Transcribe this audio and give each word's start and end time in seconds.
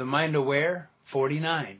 The 0.00 0.06
Mind 0.06 0.34
Aware 0.34 0.88
49. 1.12 1.78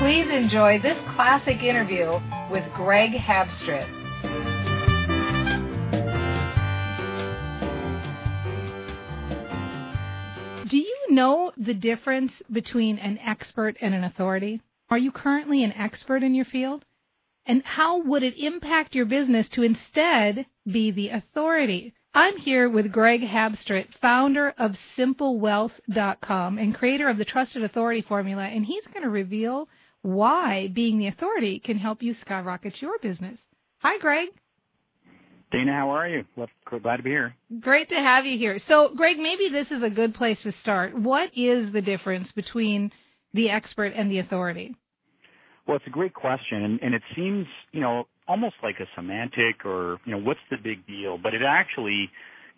Please 0.00 0.28
enjoy 0.28 0.80
this 0.82 0.98
classic 1.14 1.62
interview 1.62 2.18
with 2.50 2.64
Greg 2.74 3.12
Habstritt. 3.12 3.86
Do 10.68 10.78
you 10.78 11.06
know 11.10 11.52
the 11.56 11.74
difference 11.74 12.32
between 12.50 12.98
an 12.98 13.18
expert 13.18 13.76
and 13.80 13.94
an 13.94 14.02
authority? 14.02 14.62
Are 14.90 14.98
you 14.98 15.12
currently 15.12 15.62
an 15.62 15.72
expert 15.74 16.24
in 16.24 16.34
your 16.34 16.44
field? 16.44 16.84
And 17.48 17.62
how 17.64 18.02
would 18.02 18.22
it 18.22 18.36
impact 18.36 18.94
your 18.94 19.06
business 19.06 19.48
to 19.50 19.62
instead 19.62 20.44
be 20.70 20.90
the 20.90 21.08
authority? 21.08 21.94
I'm 22.12 22.36
here 22.36 22.68
with 22.68 22.92
Greg 22.92 23.22
Habstritt, 23.22 23.94
founder 24.02 24.54
of 24.58 24.76
SimpleWealth.com 24.98 26.58
and 26.58 26.74
creator 26.74 27.08
of 27.08 27.16
the 27.16 27.24
Trusted 27.24 27.62
Authority 27.62 28.02
Formula, 28.02 28.44
and 28.44 28.66
he's 28.66 28.86
going 28.88 29.02
to 29.02 29.08
reveal 29.08 29.66
why 30.02 30.68
being 30.68 30.98
the 30.98 31.06
authority 31.06 31.58
can 31.58 31.78
help 31.78 32.02
you 32.02 32.12
skyrocket 32.20 32.82
your 32.82 32.98
business. 32.98 33.38
Hi, 33.78 33.96
Greg. 33.98 34.28
Dana, 35.50 35.72
how 35.72 35.88
are 35.88 36.06
you? 36.06 36.24
Well, 36.36 36.48
glad 36.82 36.98
to 36.98 37.02
be 37.02 37.10
here. 37.10 37.34
Great 37.60 37.88
to 37.88 37.96
have 37.96 38.26
you 38.26 38.36
here. 38.36 38.58
So, 38.68 38.92
Greg, 38.94 39.18
maybe 39.18 39.48
this 39.48 39.70
is 39.70 39.82
a 39.82 39.88
good 39.88 40.14
place 40.14 40.42
to 40.42 40.52
start. 40.52 40.94
What 40.94 41.30
is 41.34 41.72
the 41.72 41.80
difference 41.80 42.30
between 42.32 42.92
the 43.32 43.48
expert 43.48 43.94
and 43.94 44.10
the 44.10 44.18
authority? 44.18 44.76
Well, 45.68 45.76
it's 45.76 45.86
a 45.86 45.90
great 45.90 46.14
question, 46.14 46.78
and, 46.82 46.94
it 46.94 47.02
seems, 47.14 47.46
you 47.72 47.80
know, 47.80 48.04
almost 48.26 48.54
like 48.62 48.76
a 48.80 48.86
semantic 48.96 49.66
or, 49.66 49.98
you 50.06 50.12
know, 50.12 50.18
what's 50.18 50.40
the 50.50 50.56
big 50.56 50.86
deal? 50.86 51.18
But 51.22 51.34
it 51.34 51.42
actually 51.46 52.08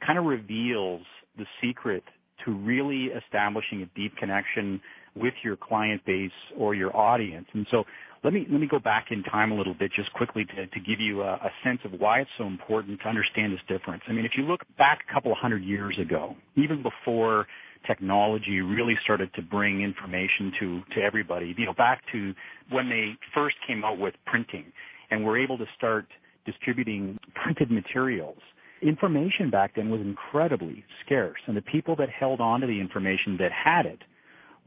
kind 0.07 0.17
of 0.17 0.27
reveals 0.27 1.03
the 1.37 1.45
secret 1.61 2.05
to 2.45 2.53
really 2.53 3.07
establishing 3.07 3.83
a 3.83 3.87
deep 3.99 4.17
connection 4.17 4.81
with 5.17 5.35
your 5.43 5.57
client 5.57 6.07
base 6.07 6.31
or 6.57 6.77
your 6.77 6.97
audience. 6.97 7.47
And 7.53 7.67
so 7.73 7.83
let 8.23 8.33
me 8.33 8.47
let 8.49 8.61
me 8.61 8.69
go 8.71 8.79
back 8.79 9.07
in 9.11 9.25
time 9.25 9.51
a 9.51 9.57
little 9.57 9.75
bit 9.75 9.91
just 9.95 10.13
quickly 10.13 10.45
to, 10.45 10.67
to 10.69 10.81
give 10.81 11.01
you 11.01 11.23
a, 11.23 11.33
a 11.35 11.51
sense 11.65 11.81
of 11.85 11.99
why 11.99 12.21
it's 12.21 12.31
so 12.39 12.47
important 12.47 13.01
to 13.01 13.09
understand 13.09 13.53
this 13.53 13.61
difference. 13.69 14.03
I 14.09 14.13
mean, 14.13 14.25
if 14.25 14.33
you 14.37 14.45
look 14.45 14.61
back 14.79 15.01
a 15.09 15.13
couple 15.13 15.33
of 15.33 15.39
hundred 15.39 15.65
years 15.65 15.99
ago, 15.99 16.37
even 16.55 16.83
before 16.83 17.47
technology 17.87 18.61
really 18.61 18.97
started 19.03 19.33
to 19.35 19.43
bring 19.43 19.83
information 19.83 20.53
to 20.61 20.83
to 20.95 21.03
everybody, 21.03 21.55
you 21.57 21.67
know, 21.67 21.75
back 21.75 22.03
to 22.13 22.35
when 22.71 22.89
they 22.89 23.17
first 23.35 23.57
came 23.67 23.85
out 23.85 23.99
with 23.99 24.15
printing 24.27 24.73
and 25.11 25.25
were 25.25 25.39
able 25.39 25.59
to 25.59 25.67
start 25.77 26.07
distributing 26.47 27.19
printed 27.35 27.71
materials 27.71 28.39
information 28.83 29.51
back 29.51 29.75
then 29.77 29.91
was 29.91 30.01
incredibly 30.01 30.83
scarce 31.05 31.39
and 31.47 31.55
the 31.55 31.63
people 31.63 31.95
that 31.97 32.09
held 32.09 32.41
on 32.41 32.63
to 32.63 32.67
the 32.67 32.81
information 32.81 33.37
that 33.39 33.53
had 33.53 33.85
it 33.87 34.01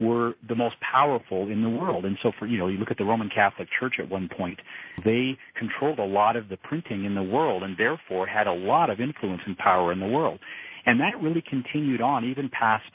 were 0.00 0.34
the 0.48 0.54
most 0.54 0.74
powerful 0.80 1.48
in 1.48 1.62
the 1.62 1.68
world. 1.68 2.04
And 2.04 2.18
so 2.22 2.32
for, 2.38 2.46
you 2.46 2.58
know, 2.58 2.66
you 2.66 2.78
look 2.78 2.90
at 2.90 2.98
the 2.98 3.04
Roman 3.04 3.30
Catholic 3.32 3.68
Church 3.78 3.94
at 3.98 4.08
one 4.08 4.28
point, 4.28 4.58
they 5.04 5.38
controlled 5.56 5.98
a 5.98 6.04
lot 6.04 6.36
of 6.36 6.48
the 6.48 6.56
printing 6.56 7.04
in 7.04 7.14
the 7.14 7.22
world 7.22 7.62
and 7.62 7.76
therefore 7.76 8.26
had 8.26 8.46
a 8.46 8.52
lot 8.52 8.90
of 8.90 9.00
influence 9.00 9.42
and 9.46 9.56
power 9.56 9.92
in 9.92 10.00
the 10.00 10.06
world. 10.06 10.40
And 10.86 11.00
that 11.00 11.20
really 11.22 11.42
continued 11.48 12.00
on 12.00 12.24
even 12.24 12.48
past 12.48 12.90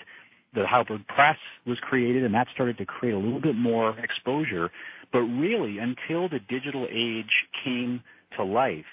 the 0.53 0.65
Harvard 0.65 1.07
Press 1.07 1.37
was 1.65 1.77
created 1.79 2.23
and 2.23 2.33
that 2.33 2.47
started 2.53 2.77
to 2.77 2.85
create 2.85 3.13
a 3.13 3.17
little 3.17 3.41
bit 3.41 3.55
more 3.55 3.97
exposure. 3.99 4.71
But 5.11 5.19
really 5.19 5.77
until 5.79 6.29
the 6.29 6.39
digital 6.39 6.87
age 6.91 7.31
came 7.63 8.01
to 8.37 8.43
life, 8.43 8.85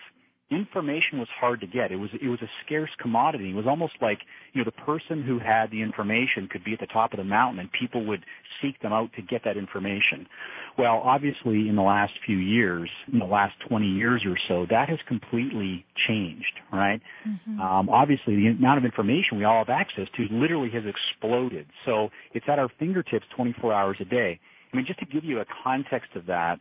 information 0.51 1.19
was 1.19 1.29
hard 1.41 1.61
to 1.61 1.67
get. 1.67 1.91
It 1.91 1.97
was 1.97 2.11
it 2.21 2.29
was 2.29 2.41
a 2.41 2.51
scarce 2.65 2.91
commodity. 3.01 3.51
It 3.51 3.55
was 3.55 3.67
almost 3.67 3.95
like 4.01 4.21
you 4.53 4.61
know 4.61 4.65
the 4.65 4.83
person 4.85 5.23
who 5.23 5.39
had 5.39 5.71
the 5.71 5.83
information 5.83 6.49
could 6.51 6.65
be 6.65 6.73
at 6.73 6.81
the 6.81 6.87
top 6.87 7.13
of 7.13 7.19
the 7.19 7.25
mountain, 7.25 7.59
and 7.59 7.71
people 7.73 8.05
would 8.07 8.25
seek 8.63 8.81
them 8.81 8.93
out 8.93 9.13
to 9.15 9.23
get 9.23 9.43
that 9.45 9.57
information. 9.57 10.27
Well, 10.79 11.01
obviously, 11.05 11.69
in 11.69 11.75
the 11.75 11.83
last 11.83 12.13
few 12.25 12.37
years, 12.37 12.89
in 13.13 13.19
the 13.19 13.25
last 13.25 13.55
20 13.69 13.87
years 13.87 14.23
or 14.25 14.37
so, 14.47 14.67
that 14.71 14.89
has 14.89 14.99
completely 15.09 15.85
changed. 16.07 16.61
Right? 16.73 17.01
Mm-hmm. 17.27 17.61
Um, 17.61 17.89
obviously, 17.89 18.37
the 18.37 18.47
amount 18.49 18.79
of 18.79 18.85
information 18.85 19.39
we 19.39 19.45
all 19.45 19.65
have 19.65 19.71
access 19.71 20.07
to 20.17 20.29
literally 20.31 20.71
has 20.71 20.85
exploded. 20.87 21.67
So 21.85 22.11
it's 22.35 22.47
at 22.49 22.59
our 22.59 22.69
fingertips 22.79 23.27
24 23.35 23.73
hours 23.73 23.97
a 24.01 24.05
day. 24.05 24.39
I 24.73 24.77
mean, 24.77 24.87
just 24.87 24.99
to 25.01 25.07
give 25.07 25.25
you 25.25 25.41
a 25.41 25.45
context 25.65 26.11
of 26.15 26.27
that 26.27 26.61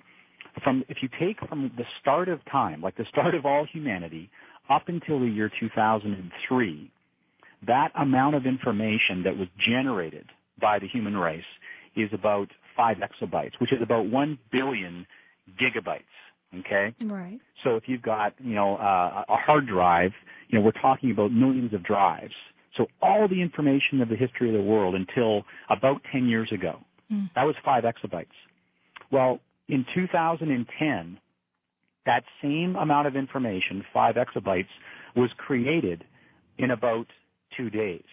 from 0.64 0.84
if 0.90 0.98
you 1.02 1.10
take 1.20 1.38
from 1.48 1.72
the 1.78 1.84
start 2.02 2.30
of 2.30 2.40
time, 2.52 2.82
like 2.82 2.98
the 2.98 3.06
start 3.10 3.36
of 3.36 3.46
all 3.46 3.66
humanity, 3.72 4.30
up 4.70 4.84
until 4.88 5.20
the 5.20 5.28
year 5.28 5.52
2003, 5.60 6.92
that 7.68 7.92
amount 7.96 8.36
of 8.36 8.46
information 8.46 9.24
that 9.24 9.38
was 9.38 9.48
generated 9.58 10.26
by 10.60 10.80
the 10.80 10.88
human 10.88 11.18
race 11.18 11.44
is 11.96 12.10
about 12.14 12.48
five 12.76 12.98
exabytes, 12.98 13.52
which 13.60 13.72
is 13.72 13.82
about 13.82 14.06
one 14.10 14.38
billion 14.52 15.06
gigabytes. 15.60 16.04
Okay. 16.60 16.94
Right. 17.04 17.40
So 17.64 17.76
if 17.76 17.84
you've 17.88 18.02
got 18.02 18.34
you 18.40 18.56
know 18.56 18.76
uh, 18.76 19.24
a 19.28 19.36
hard 19.36 19.68
drive, 19.68 20.12
you 20.48 20.58
know 20.58 20.64
we're 20.64 20.72
talking 20.72 21.12
about 21.12 21.32
millions 21.32 21.74
of 21.74 21.84
drives. 21.84 22.34
So 22.78 22.88
all 23.02 23.28
the 23.28 23.42
information 23.42 24.02
of 24.02 24.10
the 24.10 24.16
history 24.16 24.50
of 24.50 24.54
the 24.54 24.62
world 24.62 24.96
until 24.96 25.44
about 25.70 26.02
10 26.12 26.28
years 26.28 26.52
ago, 26.52 26.80
mm. 27.10 27.30
that 27.34 27.44
was 27.44 27.56
five 27.64 27.86
exabytes. 27.86 28.26
Well, 29.12 29.40
in 29.68 29.86
2010, 29.94 31.20
that 32.06 32.24
same 32.42 32.76
amount 32.76 33.08
of 33.08 33.16
information, 33.16 33.84
five 33.94 34.16
exabytes, 34.16 34.68
was 35.16 35.30
created 35.38 36.04
in 36.58 36.72
about 36.72 37.08
two 37.58 37.70
days. 37.70 38.04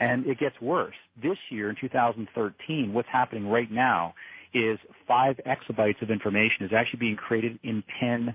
And 0.00 0.26
it 0.26 0.38
gets 0.38 0.60
worse. 0.60 0.94
This 1.22 1.38
year, 1.50 1.70
in 1.70 1.76
2013, 1.80 2.92
what's 2.92 3.08
happening 3.10 3.46
right 3.48 3.70
now 3.70 4.14
is 4.52 4.78
five 5.06 5.36
exabytes 5.46 6.02
of 6.02 6.10
information 6.10 6.66
is 6.66 6.72
actually 6.76 6.98
being 6.98 7.16
created 7.16 7.58
in 7.62 7.84
10 8.00 8.34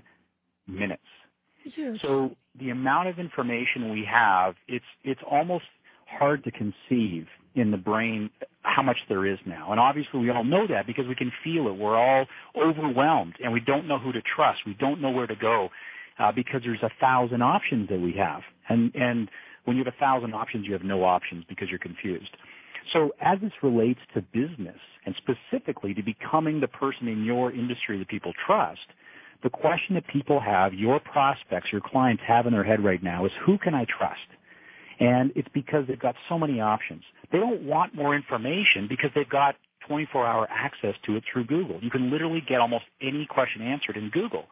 minutes. 0.66 1.02
Yes. 1.76 1.98
So 2.00 2.30
the 2.58 2.70
amount 2.70 3.08
of 3.08 3.18
information 3.18 3.90
we 3.90 4.06
have, 4.10 4.54
it's 4.68 4.84
it's 5.04 5.20
almost 5.28 5.64
hard 6.06 6.44
to 6.44 6.50
conceive 6.50 7.26
in 7.56 7.70
the 7.70 7.76
brain 7.76 8.30
how 8.62 8.82
much 8.82 8.98
there 9.08 9.26
is 9.26 9.38
now. 9.46 9.70
And 9.72 9.80
obviously 9.80 10.20
we 10.20 10.30
all 10.30 10.44
know 10.44 10.66
that 10.68 10.86
because 10.86 11.06
we 11.08 11.14
can 11.14 11.32
feel 11.42 11.66
it. 11.68 11.72
We're 11.72 11.96
all 11.96 12.26
overwhelmed 12.56 13.34
and 13.42 13.52
we 13.52 13.60
don't 13.60 13.88
know 13.88 13.98
who 13.98 14.12
to 14.12 14.20
trust. 14.22 14.60
We 14.66 14.74
don't 14.74 15.00
know 15.00 15.10
where 15.10 15.26
to 15.26 15.36
go 15.36 15.70
uh, 16.18 16.32
because 16.32 16.60
there's 16.64 16.82
a 16.82 16.90
thousand 17.00 17.42
options 17.42 17.88
that 17.88 18.00
we 18.00 18.12
have. 18.18 18.42
And, 18.68 18.94
and 18.94 19.30
when 19.64 19.76
you 19.76 19.84
have 19.84 19.92
a 19.92 19.98
thousand 19.98 20.34
options, 20.34 20.66
you 20.66 20.74
have 20.74 20.84
no 20.84 21.04
options 21.04 21.44
because 21.48 21.68
you're 21.70 21.78
confused. 21.78 22.36
So 22.92 23.10
as 23.20 23.40
this 23.40 23.52
relates 23.62 24.00
to 24.14 24.20
business 24.20 24.78
and 25.04 25.14
specifically 25.16 25.94
to 25.94 26.02
becoming 26.02 26.60
the 26.60 26.68
person 26.68 27.08
in 27.08 27.24
your 27.24 27.52
industry 27.52 27.98
that 27.98 28.08
people 28.08 28.32
trust, 28.46 28.86
the 29.42 29.50
question 29.50 29.94
that 29.94 30.06
people 30.08 30.40
have, 30.40 30.72
your 30.74 31.00
prospects, 31.00 31.68
your 31.72 31.80
clients 31.80 32.22
have 32.26 32.46
in 32.46 32.52
their 32.52 32.64
head 32.64 32.84
right 32.84 33.02
now 33.02 33.26
is 33.26 33.32
who 33.44 33.58
can 33.58 33.74
I 33.74 33.84
trust? 33.84 34.35
And 34.98 35.32
it's 35.36 35.48
because 35.52 35.84
they've 35.86 36.00
got 36.00 36.14
so 36.28 36.38
many 36.38 36.60
options. 36.60 37.02
They 37.30 37.38
don't 37.38 37.64
want 37.64 37.94
more 37.94 38.14
information 38.16 38.86
because 38.88 39.10
they've 39.14 39.28
got 39.28 39.56
24 39.86 40.26
hour 40.26 40.48
access 40.50 40.94
to 41.06 41.16
it 41.16 41.24
through 41.30 41.44
Google. 41.46 41.78
You 41.82 41.90
can 41.90 42.10
literally 42.10 42.42
get 42.46 42.60
almost 42.60 42.84
any 43.00 43.26
question 43.28 43.62
answered 43.62 43.96
in 43.96 44.10
Google. 44.10 44.44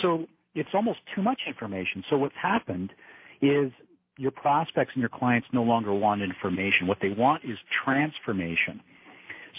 So 0.00 0.26
it's 0.54 0.70
almost 0.74 1.00
too 1.14 1.22
much 1.22 1.40
information. 1.46 2.04
So 2.10 2.16
what's 2.16 2.34
happened 2.40 2.90
is 3.40 3.70
your 4.16 4.30
prospects 4.30 4.92
and 4.94 5.00
your 5.00 5.08
clients 5.08 5.48
no 5.52 5.62
longer 5.62 5.92
want 5.92 6.22
information. 6.22 6.86
What 6.86 6.98
they 7.00 7.10
want 7.10 7.44
is 7.44 7.58
transformation. 7.84 8.80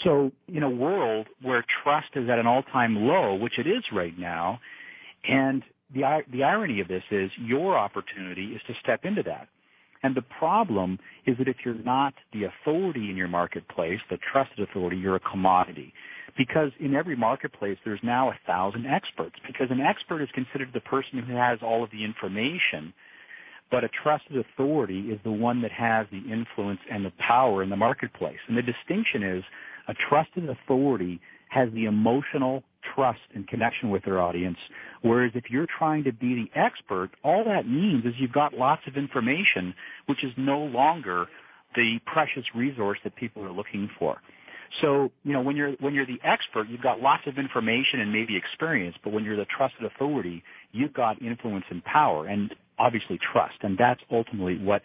So 0.03 0.31
in 0.47 0.63
a 0.63 0.69
world 0.69 1.27
where 1.41 1.63
trust 1.83 2.07
is 2.15 2.29
at 2.29 2.39
an 2.39 2.47
all-time 2.47 2.95
low, 2.95 3.35
which 3.35 3.59
it 3.59 3.67
is 3.67 3.83
right 3.91 4.17
now, 4.17 4.59
and 5.27 5.63
the, 5.94 6.21
the 6.31 6.44
irony 6.44 6.79
of 6.81 6.88
this 6.88 7.03
is 7.11 7.31
your 7.38 7.77
opportunity 7.77 8.53
is 8.53 8.62
to 8.68 8.74
step 8.81 9.06
into 9.06 9.24
that. 9.24 9.47
And 10.03 10.15
the 10.15 10.21
problem 10.21 11.00
is 11.25 11.38
that 11.38 11.47
if 11.47 11.57
you're 11.63 11.75
not 11.75 12.13
the 12.33 12.44
authority 12.44 13.09
in 13.09 13.15
your 13.15 13.29
marketplace, 13.29 14.00
the 14.09 14.17
trusted 14.31 14.59
authority, 14.59 14.97
you're 14.97 15.15
a 15.15 15.21
commodity. 15.21 15.94
Because 16.38 16.71
in 16.79 16.94
every 16.94 17.15
marketplace, 17.15 17.77
there's 17.85 18.01
now 18.03 18.29
a 18.29 18.38
thousand 18.45 18.85
experts. 18.85 19.35
Because 19.47 19.67
an 19.71 19.79
expert 19.79 20.21
is 20.21 20.29
considered 20.33 20.69
the 20.73 20.81
person 20.81 21.19
who 21.19 21.35
has 21.35 21.59
all 21.61 21.83
of 21.83 21.91
the 21.91 22.03
information, 22.03 22.94
but 23.71 23.83
a 23.83 23.89
trusted 24.03 24.38
authority 24.38 25.11
is 25.11 25.19
the 25.23 25.31
one 25.31 25.61
that 25.61 25.71
has 25.71 26.05
the 26.11 26.31
influence 26.31 26.81
and 26.91 27.05
the 27.05 27.13
power 27.25 27.63
in 27.63 27.69
the 27.69 27.75
marketplace. 27.75 28.39
And 28.47 28.57
the 28.57 28.61
distinction 28.61 29.23
is 29.23 29.44
a 29.88 29.94
trusted 30.09 30.50
authority 30.50 31.21
has 31.50 31.69
the 31.73 31.85
emotional 31.85 32.63
trust 32.95 33.19
and 33.33 33.47
connection 33.47 33.89
with 33.89 34.03
their 34.03 34.21
audience. 34.21 34.57
Whereas 35.01 35.31
if 35.35 35.45
you're 35.50 35.68
trying 35.77 36.03
to 36.06 36.13
be 36.13 36.35
the 36.35 36.59
expert, 36.59 37.12
all 37.24 37.44
that 37.45 37.68
means 37.68 38.06
is 38.06 38.13
you've 38.18 38.31
got 38.31 38.53
lots 38.53 38.83
of 38.88 38.97
information, 38.97 39.74
which 40.06 40.24
is 40.24 40.31
no 40.38 40.59
longer 40.59 41.27
the 41.75 42.00
precious 42.06 42.44
resource 42.56 43.00
that 43.03 43.15
people 43.15 43.44
are 43.44 43.51
looking 43.51 43.89
for. 43.97 44.18
So, 44.81 45.12
you 45.24 45.33
know, 45.33 45.41
when 45.41 45.56
you're 45.56 45.74
when 45.74 45.94
you're 45.94 46.06
the 46.06 46.19
expert, 46.24 46.68
you've 46.68 46.81
got 46.81 47.00
lots 47.00 47.24
of 47.27 47.38
information 47.38 48.00
and 48.00 48.12
maybe 48.12 48.35
experience, 48.35 48.95
but 49.03 49.13
when 49.13 49.24
you're 49.24 49.38
the 49.38 49.45
trusted 49.45 49.86
authority, 49.86 50.44
you've 50.71 50.94
got 50.94 51.21
influence 51.21 51.65
and 51.69 51.83
power. 51.83 52.27
And 52.27 52.56
obviously 52.79 53.19
trust. 53.31 53.56
And 53.62 53.77
that's 53.77 54.01
ultimately 54.12 54.57
what 54.57 54.81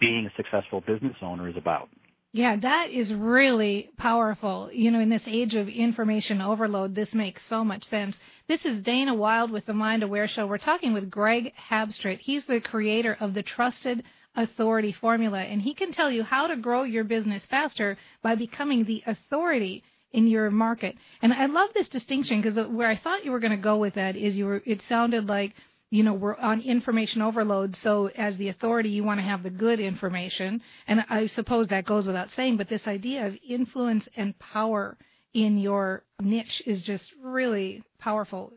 being 0.00 0.26
a 0.26 0.32
successful 0.36 0.80
business 0.80 1.16
owner 1.22 1.48
is 1.48 1.56
about. 1.56 1.88
Yeah, 2.34 2.56
that 2.56 2.90
is 2.90 3.12
really 3.12 3.90
powerful. 3.98 4.70
You 4.72 4.90
know, 4.90 5.00
in 5.00 5.10
this 5.10 5.22
age 5.26 5.54
of 5.54 5.68
information 5.68 6.40
overload, 6.40 6.94
this 6.94 7.12
makes 7.12 7.42
so 7.50 7.62
much 7.62 7.84
sense. 7.90 8.16
This 8.48 8.64
is 8.64 8.82
Dana 8.82 9.14
Wilde 9.14 9.50
with 9.50 9.66
the 9.66 9.74
Mind 9.74 10.02
Aware 10.02 10.28
Show. 10.28 10.46
We're 10.46 10.56
talking 10.56 10.94
with 10.94 11.10
Greg 11.10 11.52
Habstritt. 11.68 12.20
He's 12.20 12.46
the 12.46 12.60
creator 12.60 13.18
of 13.20 13.34
the 13.34 13.42
Trusted 13.42 14.02
Authority 14.34 14.92
Formula, 14.92 15.40
and 15.40 15.60
he 15.60 15.74
can 15.74 15.92
tell 15.92 16.10
you 16.10 16.22
how 16.22 16.46
to 16.46 16.56
grow 16.56 16.84
your 16.84 17.04
business 17.04 17.44
faster 17.50 17.98
by 18.22 18.34
becoming 18.34 18.86
the 18.86 19.02
authority 19.06 19.84
in 20.12 20.26
your 20.26 20.50
market. 20.50 20.96
And 21.20 21.34
I 21.34 21.44
love 21.46 21.68
this 21.74 21.88
distinction 21.90 22.40
because 22.40 22.66
where 22.68 22.88
I 22.88 22.96
thought 22.96 23.26
you 23.26 23.30
were 23.30 23.40
going 23.40 23.50
to 23.50 23.58
go 23.58 23.76
with 23.76 23.94
that 23.94 24.16
is 24.16 24.36
you 24.36 24.46
were, 24.46 24.62
it 24.64 24.80
sounded 24.88 25.26
like 25.26 25.52
you 25.92 26.02
know, 26.02 26.14
we're 26.14 26.36
on 26.36 26.62
information 26.62 27.20
overload. 27.20 27.76
So 27.82 28.06
as 28.16 28.34
the 28.38 28.48
authority, 28.48 28.88
you 28.88 29.04
want 29.04 29.20
to 29.20 29.24
have 29.24 29.42
the 29.42 29.50
good 29.50 29.78
information. 29.78 30.62
And 30.86 31.04
I 31.10 31.26
suppose 31.26 31.68
that 31.68 31.84
goes 31.84 32.06
without 32.06 32.28
saying, 32.34 32.56
but 32.56 32.70
this 32.70 32.86
idea 32.86 33.26
of 33.26 33.36
influence 33.46 34.08
and 34.16 34.36
power 34.38 34.96
in 35.34 35.58
your 35.58 36.02
niche 36.18 36.62
is 36.64 36.80
just 36.80 37.12
really 37.22 37.82
powerful. 37.98 38.54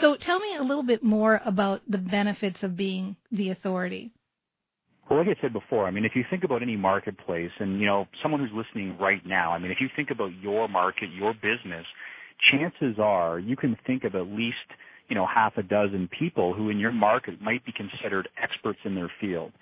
So 0.00 0.16
tell 0.16 0.38
me 0.38 0.56
a 0.56 0.62
little 0.62 0.82
bit 0.82 1.02
more 1.02 1.42
about 1.44 1.82
the 1.86 1.98
benefits 1.98 2.62
of 2.62 2.78
being 2.78 3.14
the 3.30 3.50
authority. 3.50 4.12
Well, 5.10 5.18
like 5.18 5.36
I 5.36 5.38
said 5.42 5.52
before, 5.52 5.86
I 5.86 5.90
mean, 5.90 6.06
if 6.06 6.12
you 6.14 6.24
think 6.30 6.44
about 6.44 6.62
any 6.62 6.78
marketplace 6.78 7.50
and, 7.58 7.78
you 7.78 7.86
know, 7.86 8.06
someone 8.22 8.40
who's 8.40 8.56
listening 8.56 8.96
right 8.98 9.20
now, 9.26 9.52
I 9.52 9.58
mean, 9.58 9.70
if 9.70 9.82
you 9.82 9.88
think 9.96 10.10
about 10.10 10.30
your 10.40 10.66
market, 10.66 11.10
your 11.12 11.34
business, 11.34 11.84
chances 12.52 12.98
are 12.98 13.38
you 13.38 13.56
can 13.56 13.76
think 13.86 14.04
of 14.04 14.14
at 14.14 14.26
least– 14.26 14.56
you 15.10 15.16
know, 15.16 15.26
half 15.26 15.58
a 15.58 15.62
dozen 15.62 16.08
people 16.08 16.54
who 16.54 16.70
in 16.70 16.78
your 16.78 16.92
market 16.92 17.42
might 17.42 17.66
be 17.66 17.72
considered 17.72 18.28
experts 18.40 18.78
in 18.84 18.94
their 18.94 19.10
field. 19.20 19.52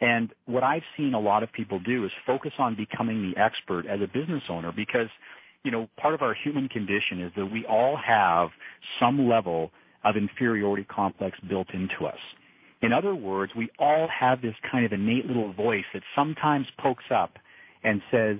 And 0.00 0.30
what 0.46 0.64
I've 0.64 0.82
seen 0.96 1.14
a 1.14 1.20
lot 1.20 1.42
of 1.42 1.52
people 1.52 1.78
do 1.78 2.04
is 2.06 2.10
focus 2.26 2.52
on 2.58 2.74
becoming 2.74 3.30
the 3.30 3.40
expert 3.40 3.86
as 3.86 4.00
a 4.00 4.06
business 4.06 4.42
owner 4.48 4.72
because, 4.74 5.08
you 5.64 5.70
know, 5.70 5.88
part 5.98 6.14
of 6.14 6.22
our 6.22 6.34
human 6.34 6.68
condition 6.68 7.20
is 7.20 7.32
that 7.36 7.46
we 7.46 7.64
all 7.66 7.96
have 7.96 8.48
some 8.98 9.28
level 9.28 9.70
of 10.02 10.16
inferiority 10.16 10.84
complex 10.84 11.38
built 11.46 11.68
into 11.74 12.06
us. 12.06 12.18
In 12.80 12.92
other 12.92 13.14
words, 13.14 13.52
we 13.54 13.70
all 13.78 14.08
have 14.08 14.40
this 14.40 14.54
kind 14.70 14.86
of 14.86 14.92
innate 14.92 15.26
little 15.26 15.52
voice 15.52 15.84
that 15.92 16.02
sometimes 16.14 16.66
pokes 16.78 17.04
up 17.14 17.38
and 17.84 18.00
says, 18.10 18.38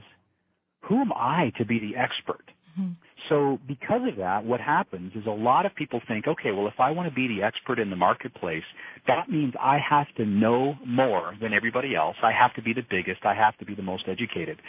who 0.82 1.00
am 1.00 1.12
I 1.12 1.52
to 1.58 1.66
be 1.66 1.78
the 1.78 1.96
expert? 1.96 2.44
Mm-hmm. 2.78 2.92
So 3.28 3.58
because 3.66 4.02
of 4.06 4.16
that, 4.18 4.44
what 4.44 4.60
happens 4.60 5.12
is 5.14 5.26
a 5.26 5.30
lot 5.30 5.64
of 5.66 5.74
people 5.74 6.00
think, 6.06 6.28
okay, 6.28 6.52
well, 6.52 6.68
if 6.68 6.78
I 6.78 6.90
want 6.90 7.08
to 7.08 7.14
be 7.14 7.26
the 7.26 7.42
expert 7.42 7.78
in 7.78 7.88
the 7.88 7.96
marketplace, 7.96 8.62
that 9.06 9.30
means 9.30 9.54
I 9.60 9.78
have 9.78 10.06
to 10.18 10.26
know 10.26 10.74
more 10.86 11.34
than 11.40 11.52
everybody 11.52 11.96
else. 11.96 12.16
I 12.22 12.30
have 12.32 12.54
to 12.54 12.62
be 12.62 12.72
the 12.72 12.84
biggest. 12.88 13.24
I 13.24 13.34
have 13.34 13.56
to 13.58 13.64
be 13.64 13.74
the 13.74 13.82
most 13.82 14.04
educated. 14.06 14.60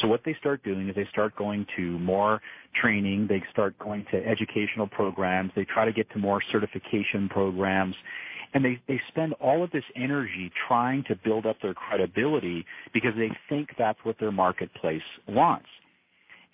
So 0.00 0.06
what 0.06 0.20
they 0.24 0.34
start 0.38 0.62
doing 0.62 0.88
is 0.88 0.94
they 0.94 1.08
start 1.10 1.34
going 1.36 1.66
to 1.76 1.98
more 1.98 2.40
training. 2.80 3.26
They 3.28 3.42
start 3.50 3.78
going 3.78 4.06
to 4.12 4.24
educational 4.24 4.86
programs. 4.86 5.50
They 5.56 5.64
try 5.64 5.84
to 5.84 5.92
get 5.92 6.08
to 6.12 6.18
more 6.18 6.40
certification 6.52 7.28
programs. 7.28 7.96
And 8.54 8.64
they, 8.64 8.80
they 8.86 9.00
spend 9.08 9.34
all 9.34 9.64
of 9.64 9.70
this 9.72 9.84
energy 9.96 10.50
trying 10.68 11.04
to 11.08 11.16
build 11.16 11.44
up 11.44 11.56
their 11.60 11.74
credibility 11.74 12.64
because 12.94 13.12
they 13.16 13.30
think 13.48 13.70
that's 13.76 13.98
what 14.04 14.16
their 14.20 14.32
marketplace 14.32 15.02
wants. 15.28 15.66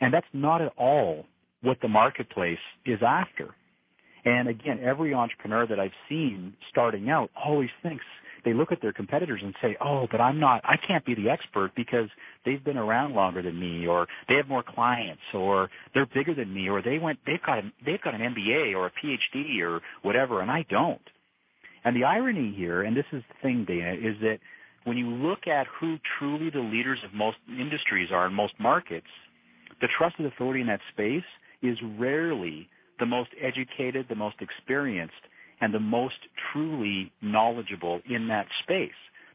And 0.01 0.13
that's 0.13 0.27
not 0.33 0.61
at 0.61 0.73
all 0.77 1.27
what 1.63 1.79
the 1.81 1.89
marketplace 1.89 2.59
is 2.87 3.01
after. 3.07 3.55
And 4.25 4.49
again, 4.49 4.81
every 4.85 5.15
entrepreneur 5.15 5.67
that 5.67 5.81
I've 5.81 5.91
seen 6.09 6.55
starting 6.71 7.11
out 7.11 7.31
always 7.35 7.71
thinks 7.83 8.05
they 8.45 8.53
look 8.53 8.73
at 8.73 8.81
their 8.81 8.93
competitors 8.93 9.41
and 9.43 9.55
say, 9.63 9.77
"Oh, 9.81 10.07
but 10.11 10.21
I'm 10.21 10.39
not 10.39 10.61
I 10.65 10.77
can't 10.77 11.05
be 11.05 11.15
the 11.15 11.31
expert 11.31 11.73
because 11.77 12.09
they've 12.45 12.63
been 12.63 12.77
around 12.77 13.15
longer 13.15 13.43
than 13.43 13.59
me 13.59 13.87
or 13.87 14.07
they 14.29 14.35
have 14.35 14.49
more 14.49 14.63
clients 14.63 15.23
or 15.33 15.71
they're 15.95 16.07
bigger 16.07 16.35
than 16.35 16.53
me 16.53 16.69
or 16.69 16.83
they 16.83 16.99
went 16.99 17.19
they've 17.27 17.43
got 17.43 17.65
they've 17.85 18.01
got 18.01 18.15
an 18.15 18.21
MBA 18.21 18.75
or 18.75 18.87
a 18.87 18.91
PhD 18.91 19.61
or 19.63 19.81
whatever 20.03 20.41
and 20.41 20.51
I 20.51 20.65
don't." 20.69 21.03
And 21.85 21.97
the 21.97 22.05
irony 22.05 22.55
here, 22.57 22.83
and 22.83 22.97
this 22.97 23.07
is 23.13 23.23
the 23.29 23.35
thing, 23.43 23.65
Dana, 23.65 23.95
is 23.95 24.17
that 24.21 24.39
when 24.85 24.97
you 24.97 25.09
look 25.09 25.47
at 25.47 25.67
who 25.81 25.99
truly 26.19 26.51
the 26.51 26.61
leaders 26.61 26.99
of 27.05 27.13
most 27.13 27.39
industries 27.49 28.11
are 28.13 28.27
in 28.27 28.35
most 28.35 28.55
markets, 28.59 29.07
the 29.81 29.89
trusted 29.99 30.27
authority 30.27 30.61
in 30.61 30.69
that 30.69 30.81
space 30.93 31.25
is 31.63 31.79
rarely 31.99 32.69
the 32.99 33.07
most 33.07 33.31
educated, 33.41 34.07
the 34.09 34.15
most 34.15 34.37
experienced, 34.41 35.15
and 35.61 35.73
the 35.73 35.81
most 35.81 36.17
truly 36.53 37.13
knowledgeable 37.21 38.01
in 38.09 38.29
that 38.29 38.47
space. 38.63 38.91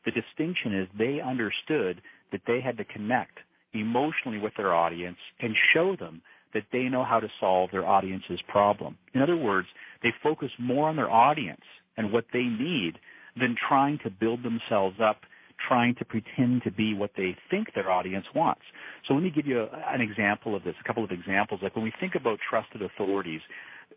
The 0.06 0.12
distinction 0.12 0.74
is 0.74 0.88
they 0.98 1.22
understood 1.22 2.02
that 2.32 2.42
they 2.48 2.62
had 2.62 2.78
to 2.78 2.86
connect 2.86 3.40
emotionally 3.74 4.38
with 4.38 4.54
their 4.56 4.74
audience 4.74 5.18
and 5.40 5.56
show 5.74 5.96
them 5.96 6.22
that 6.54 6.64
they 6.72 6.84
know 6.84 7.04
how 7.04 7.20
to 7.20 7.30
solve 7.40 7.72
their 7.72 7.86
audience's 7.86 8.42
problem. 8.48 8.98
In 9.14 9.22
other 9.22 9.38
words, 9.38 9.68
they 10.02 10.14
focus 10.24 10.52
more 10.60 10.90
on 10.90 10.96
their 10.96 11.12
audience 11.12 11.62
and 11.98 12.12
what 12.12 12.26
they 12.34 12.44
need 12.44 13.00
than 13.40 13.56
trying 13.68 14.00
to 14.04 14.10
build 14.10 14.44
themselves 14.44 14.98
up 15.02 15.22
trying 15.68 15.96
to 15.96 16.06
pretend 16.06 16.64
to 16.64 16.72
be 16.72 16.94
what 16.94 17.12
they 17.18 17.36
think 17.50 17.68
their 17.74 17.92
audience 17.92 18.26
wants. 18.36 18.62
So 19.08 19.14
let 19.14 19.24
me 19.24 19.30
give 19.30 19.48
you 19.48 19.62
a, 19.62 19.70
an 19.88 20.02
example 20.02 20.56
of 20.56 20.64
this, 20.64 20.76
a 20.84 20.88
couple 20.88 21.04
of 21.04 21.12
examples. 21.12 21.62
Like 21.64 21.76
when 21.76 21.86
we 21.86 21.94
think 22.00 22.16
about 22.16 22.40
trusted 22.50 22.82
authorities, 22.82 23.42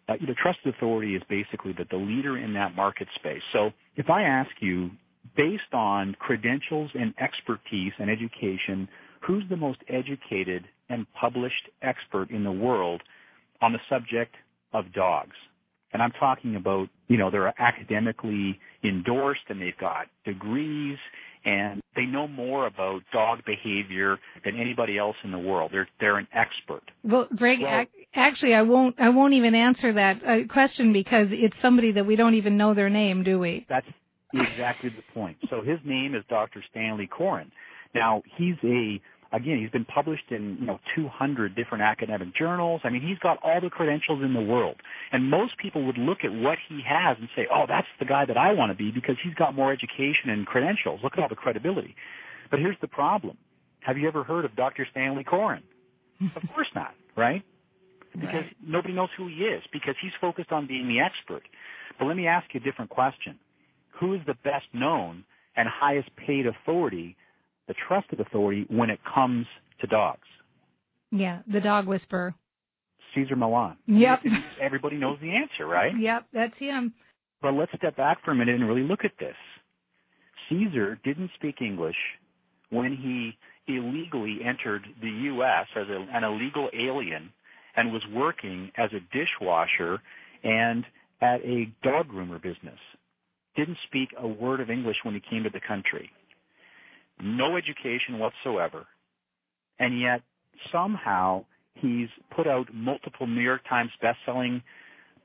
uh, 0.09 0.15
you 0.21 0.27
know, 0.27 0.35
trusted 0.41 0.75
authority 0.75 1.15
is 1.15 1.23
basically 1.29 1.73
the, 1.73 1.85
the 1.91 1.97
leader 1.97 2.39
in 2.39 2.53
that 2.55 2.75
market 2.75 3.09
space. 3.15 3.43
So 3.53 3.71
if 3.97 4.11
I 4.11 4.23
ask 4.23 4.51
you, 4.61 4.91
based 5.37 5.73
on 5.73 6.17
credentials 6.19 6.91
and 6.95 7.15
expertise 7.21 7.93
and 7.99 8.11
education, 8.11 8.89
who's 9.27 9.45
the 9.49 9.57
most 9.57 9.79
educated 9.89 10.65
and 10.89 11.07
published 11.21 11.69
expert 11.83 12.31
in 12.31 12.45
the 12.45 12.53
world 12.53 13.03
on 13.61 13.73
the 13.73 13.79
subject 13.89 14.35
of 14.73 14.93
dogs? 14.93 15.37
And 15.93 16.03
I'm 16.03 16.13
talking 16.13 16.57
about, 16.57 16.89
you 17.09 17.19
know, 17.19 17.31
they're 17.31 17.53
academically 17.61 18.59
endorsed 18.85 19.43
and 19.49 19.61
they've 19.61 19.77
got 19.79 20.07
degrees 20.25 20.99
and 21.45 21.81
they 21.97 22.05
know 22.05 22.29
more 22.29 22.67
about 22.67 23.03
dog 23.13 23.45
behavior 23.45 24.19
than 24.45 24.59
anybody 24.59 24.99
else 24.99 25.17
in 25.25 25.31
the 25.33 25.39
world. 25.39 25.71
They're 25.73 25.89
they're 25.99 26.19
an 26.19 26.29
expert. 26.33 26.83
Well, 27.03 27.29
Greg, 27.35 27.61
well, 27.61 27.81
ac- 27.81 28.09
actually, 28.15 28.55
I 28.55 28.63
won't 28.63 29.01
I 29.01 29.09
won't 29.09 29.35
even 29.35 29.55
answer 29.55 29.93
that 29.93 30.25
uh, 30.25 30.47
question 30.49 30.93
because 30.93 31.29
it's 31.31 31.59
somebody 31.61 31.93
that 31.93 32.07
we 32.07 32.17
don't 32.17 32.35
even 32.35 32.57
know 32.57 32.75
their 32.75 32.91
name, 32.91 33.23
do 33.23 33.39
we? 33.39 33.67
That's 33.69 33.87
exactly 34.33 34.91
the 34.91 35.03
point. 35.15 35.37
So 35.49 35.63
his 35.63 35.79
name 35.85 36.15
is 36.15 36.23
Dr. 36.29 36.63
Stanley 36.71 37.09
Coren. 37.09 37.51
Now 37.95 38.23
he's 38.37 38.57
a 38.63 39.01
again, 39.33 39.59
he's 39.59 39.71
been 39.71 39.85
published 39.85 40.31
in 40.31 40.59
you 40.61 40.67
know 40.67 40.81
200 40.95 41.55
different 41.55 41.83
academic 41.83 42.35
journals. 42.35 42.81
I 42.85 42.91
mean, 42.91 43.03
he's 43.03 43.19
got 43.19 43.39
all 43.43 43.61
the 43.61 43.71
credentials 43.71 44.23
in 44.23 44.35
the 44.35 44.41
world. 44.41 44.77
And 45.13 45.31
most 45.31 45.57
people 45.59 45.85
would 45.87 45.99
look 45.99 46.19
at 46.25 46.33
what 46.33 46.59
he 46.69 46.81
has 46.87 47.17
and 47.19 47.29
say, 47.37 47.47
"Oh, 47.53 47.65
that's 47.69 47.87
the 47.99 48.05
guy 48.05 48.25
that 48.25 48.37
I 48.37 48.53
want 48.53 48.71
to 48.71 48.77
be 48.77 48.91
because 48.91 49.17
he's 49.23 49.35
got 49.35 49.55
more 49.55 49.73
education 49.73 50.31
and 50.31 50.47
credentials. 50.47 51.01
Look 51.03 51.15
at 51.15 51.21
all 51.21 51.29
the 51.29 51.37
credibility." 51.37 51.95
But 52.51 52.61
here's 52.61 52.79
the 52.81 52.89
problem: 52.89 53.37
Have 53.81 53.99
you 53.99 54.09
ever 54.09 54.25
heard 54.25 54.45
of 54.45 54.57
Dr. 54.57 54.87
Stanley 54.91 55.25
Coren? 55.25 55.63
of 56.37 56.43
course 56.55 56.69
not, 56.75 56.95
right? 57.17 57.43
Because 58.13 58.45
right. 58.45 58.57
nobody 58.67 58.93
knows 58.93 59.09
who 59.17 59.29
he 59.29 59.45
is 59.45 59.63
because 59.73 59.95
he's 60.03 60.13
focused 60.21 60.51
on 60.51 60.67
being 60.67 60.89
the 60.89 61.01
expert. 61.01 61.43
But 61.99 62.07
let 62.07 62.17
me 62.17 62.27
ask 62.27 62.53
you 62.53 62.61
a 62.61 62.65
different 62.65 62.91
question: 62.91 63.39
Who 64.01 64.15
is 64.15 64.21
the 64.27 64.35
best 64.43 64.67
known 64.73 65.25
and 65.57 65.69
highest 65.69 66.09
paid 66.17 66.47
authority 66.47 67.17
the 67.71 67.75
trusted 67.87 68.19
authority 68.19 68.67
when 68.69 68.91
it 68.91 68.99
comes 69.15 69.47
to 69.81 69.87
dogs. 69.87 70.27
Yeah, 71.13 71.43
the 71.47 71.61
dog 71.61 71.87
whisperer. 71.87 72.35
Cesar 73.15 73.37
Millan. 73.37 73.77
Yep. 73.87 74.25
Everybody 74.61 74.97
knows 74.97 75.19
the 75.23 75.31
answer, 75.31 75.67
right? 75.69 75.93
Yep, 75.97 76.27
that's 76.33 76.59
him. 76.59 76.93
But 77.41 77.55
let's 77.55 77.71
step 77.77 77.97
back 77.97 78.25
for 78.25 78.33
a 78.33 78.35
minute 78.35 78.57
and 78.57 78.67
really 78.67 78.83
look 78.83 79.05
at 79.05 79.13
this. 79.21 79.37
Cesar 80.49 80.99
didn't 81.05 81.31
speak 81.37 81.63
English 81.63 81.95
when 82.71 82.97
he 82.97 83.39
illegally 83.73 84.41
entered 84.45 84.83
the 85.01 85.09
U.S. 85.09 85.67
as 85.77 85.87
a, 85.89 86.07
an 86.13 86.25
illegal 86.25 86.71
alien 86.77 87.33
and 87.77 87.93
was 87.93 88.03
working 88.13 88.73
as 88.77 88.91
a 88.93 89.17
dishwasher 89.17 90.03
and 90.43 90.85
at 91.21 91.41
a 91.45 91.71
dog 91.85 92.09
groomer 92.09 92.43
business. 92.43 92.81
Didn't 93.55 93.79
speak 93.87 94.09
a 94.19 94.27
word 94.27 94.61
of 94.61 94.71
English 94.71 94.97
when 95.05 95.15
he 95.15 95.23
came 95.31 95.45
to 95.45 95.51
the 95.51 95.61
country 95.61 96.11
no 97.23 97.57
education 97.57 98.19
whatsoever, 98.19 98.87
and 99.79 100.01
yet 100.01 100.23
somehow 100.73 101.45
he's 101.75 102.09
put 102.35 102.47
out 102.47 102.73
multiple 102.73 103.27
New 103.27 103.41
York 103.41 103.63
Times 103.69 103.91
best-selling 104.01 104.63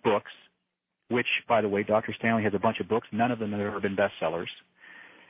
books, 0.04 0.32
which, 1.10 1.28
by 1.48 1.62
the 1.62 1.70
way, 1.70 1.84
Dr. 1.84 2.14
Stanley 2.18 2.44
has 2.44 2.54
a 2.54 2.60
bunch 2.60 2.80
of 2.80 2.88
books. 2.88 3.08
None 3.12 3.32
of 3.32 3.40
them 3.40 3.52
have 3.52 3.62
ever 3.62 3.80
been 3.80 3.96
bestsellers. 3.96 4.48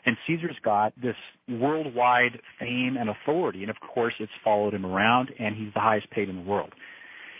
And 0.05 0.15
Cesar's 0.27 0.57
got 0.63 0.93
this 1.01 1.15
worldwide 1.49 2.39
fame 2.59 2.95
and 2.99 3.09
authority, 3.09 3.63
and 3.63 3.71
of 3.71 3.77
course 3.79 4.13
it's 4.19 4.31
followed 4.43 4.73
him 4.73 4.85
around, 4.85 5.31
and 5.39 5.55
he's 5.55 5.73
the 5.73 5.79
highest 5.79 6.09
paid 6.11 6.29
in 6.29 6.35
the 6.35 6.49
world. 6.49 6.73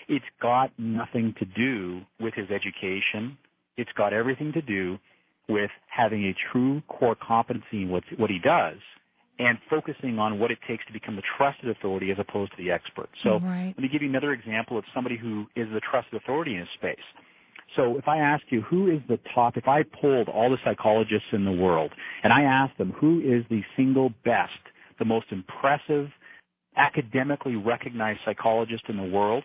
It's 0.07 0.25
got 0.41 0.71
nothing 0.77 1.35
to 1.39 1.45
do 1.45 2.01
with 2.19 2.33
his 2.33 2.47
education. 2.49 3.37
It's 3.77 3.91
got 3.95 4.13
everything 4.13 4.51
to 4.53 4.61
do 4.61 4.97
with 5.47 5.69
having 5.87 6.25
a 6.25 6.35
true 6.51 6.81
core 6.87 7.15
competency 7.15 7.83
in 7.83 7.89
what, 7.89 8.03
what 8.17 8.31
he 8.31 8.39
does 8.39 8.77
and 9.39 9.57
focusing 9.69 10.17
on 10.19 10.39
what 10.39 10.51
it 10.51 10.59
takes 10.67 10.85
to 10.85 10.93
become 10.93 11.15
the 11.15 11.23
trusted 11.37 11.69
authority 11.69 12.11
as 12.11 12.17
opposed 12.19 12.51
to 12.51 12.57
the 12.57 12.71
expert. 12.71 13.09
So 13.23 13.39
right. 13.39 13.73
let 13.75 13.79
me 13.79 13.89
give 13.91 14.01
you 14.01 14.09
another 14.09 14.31
example 14.31 14.77
of 14.77 14.85
somebody 14.93 15.17
who 15.17 15.45
is 15.55 15.67
the 15.73 15.81
trusted 15.81 16.21
authority 16.21 16.55
in 16.55 16.61
a 16.61 16.67
space. 16.75 17.03
So 17.75 17.97
if 17.97 18.07
I 18.07 18.19
ask 18.19 18.43
you 18.49 18.61
who 18.61 18.89
is 18.89 19.01
the 19.09 19.19
top, 19.33 19.57
if 19.57 19.67
I 19.67 19.83
polled 19.83 20.29
all 20.29 20.49
the 20.49 20.57
psychologists 20.63 21.27
in 21.33 21.43
the 21.43 21.51
world 21.51 21.91
and 22.23 22.31
I 22.31 22.43
asked 22.43 22.77
them 22.77 22.93
who 22.99 23.19
is 23.19 23.43
the 23.49 23.61
single 23.75 24.11
best, 24.23 24.51
the 24.99 25.05
most 25.05 25.25
impressive, 25.31 26.09
academically 26.77 27.55
recognized 27.55 28.19
psychologist 28.23 28.83
in 28.87 28.97
the 28.97 29.03
world, 29.03 29.43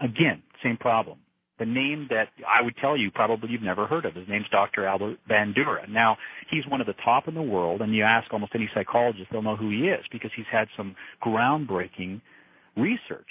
again, 0.00 0.42
same 0.62 0.76
problem 0.76 1.18
the 1.58 1.66
name 1.66 2.06
that 2.10 2.28
I 2.46 2.62
would 2.62 2.76
tell 2.76 2.96
you 2.96 3.10
probably 3.10 3.50
you've 3.50 3.62
never 3.62 3.86
heard 3.86 4.04
of. 4.04 4.14
His 4.14 4.28
name's 4.28 4.48
Dr. 4.50 4.86
Albert 4.86 5.18
Bandura. 5.28 5.88
Now, 5.88 6.16
he's 6.50 6.66
one 6.66 6.80
of 6.80 6.86
the 6.86 6.94
top 7.04 7.28
in 7.28 7.34
the 7.34 7.42
world, 7.42 7.82
and 7.82 7.94
you 7.94 8.04
ask 8.04 8.32
almost 8.32 8.52
any 8.54 8.70
psychologist, 8.74 9.28
they'll 9.30 9.42
know 9.42 9.56
who 9.56 9.70
he 9.70 9.88
is 9.88 10.04
because 10.10 10.30
he's 10.36 10.46
had 10.50 10.68
some 10.76 10.94
groundbreaking 11.24 12.20
research. 12.76 13.28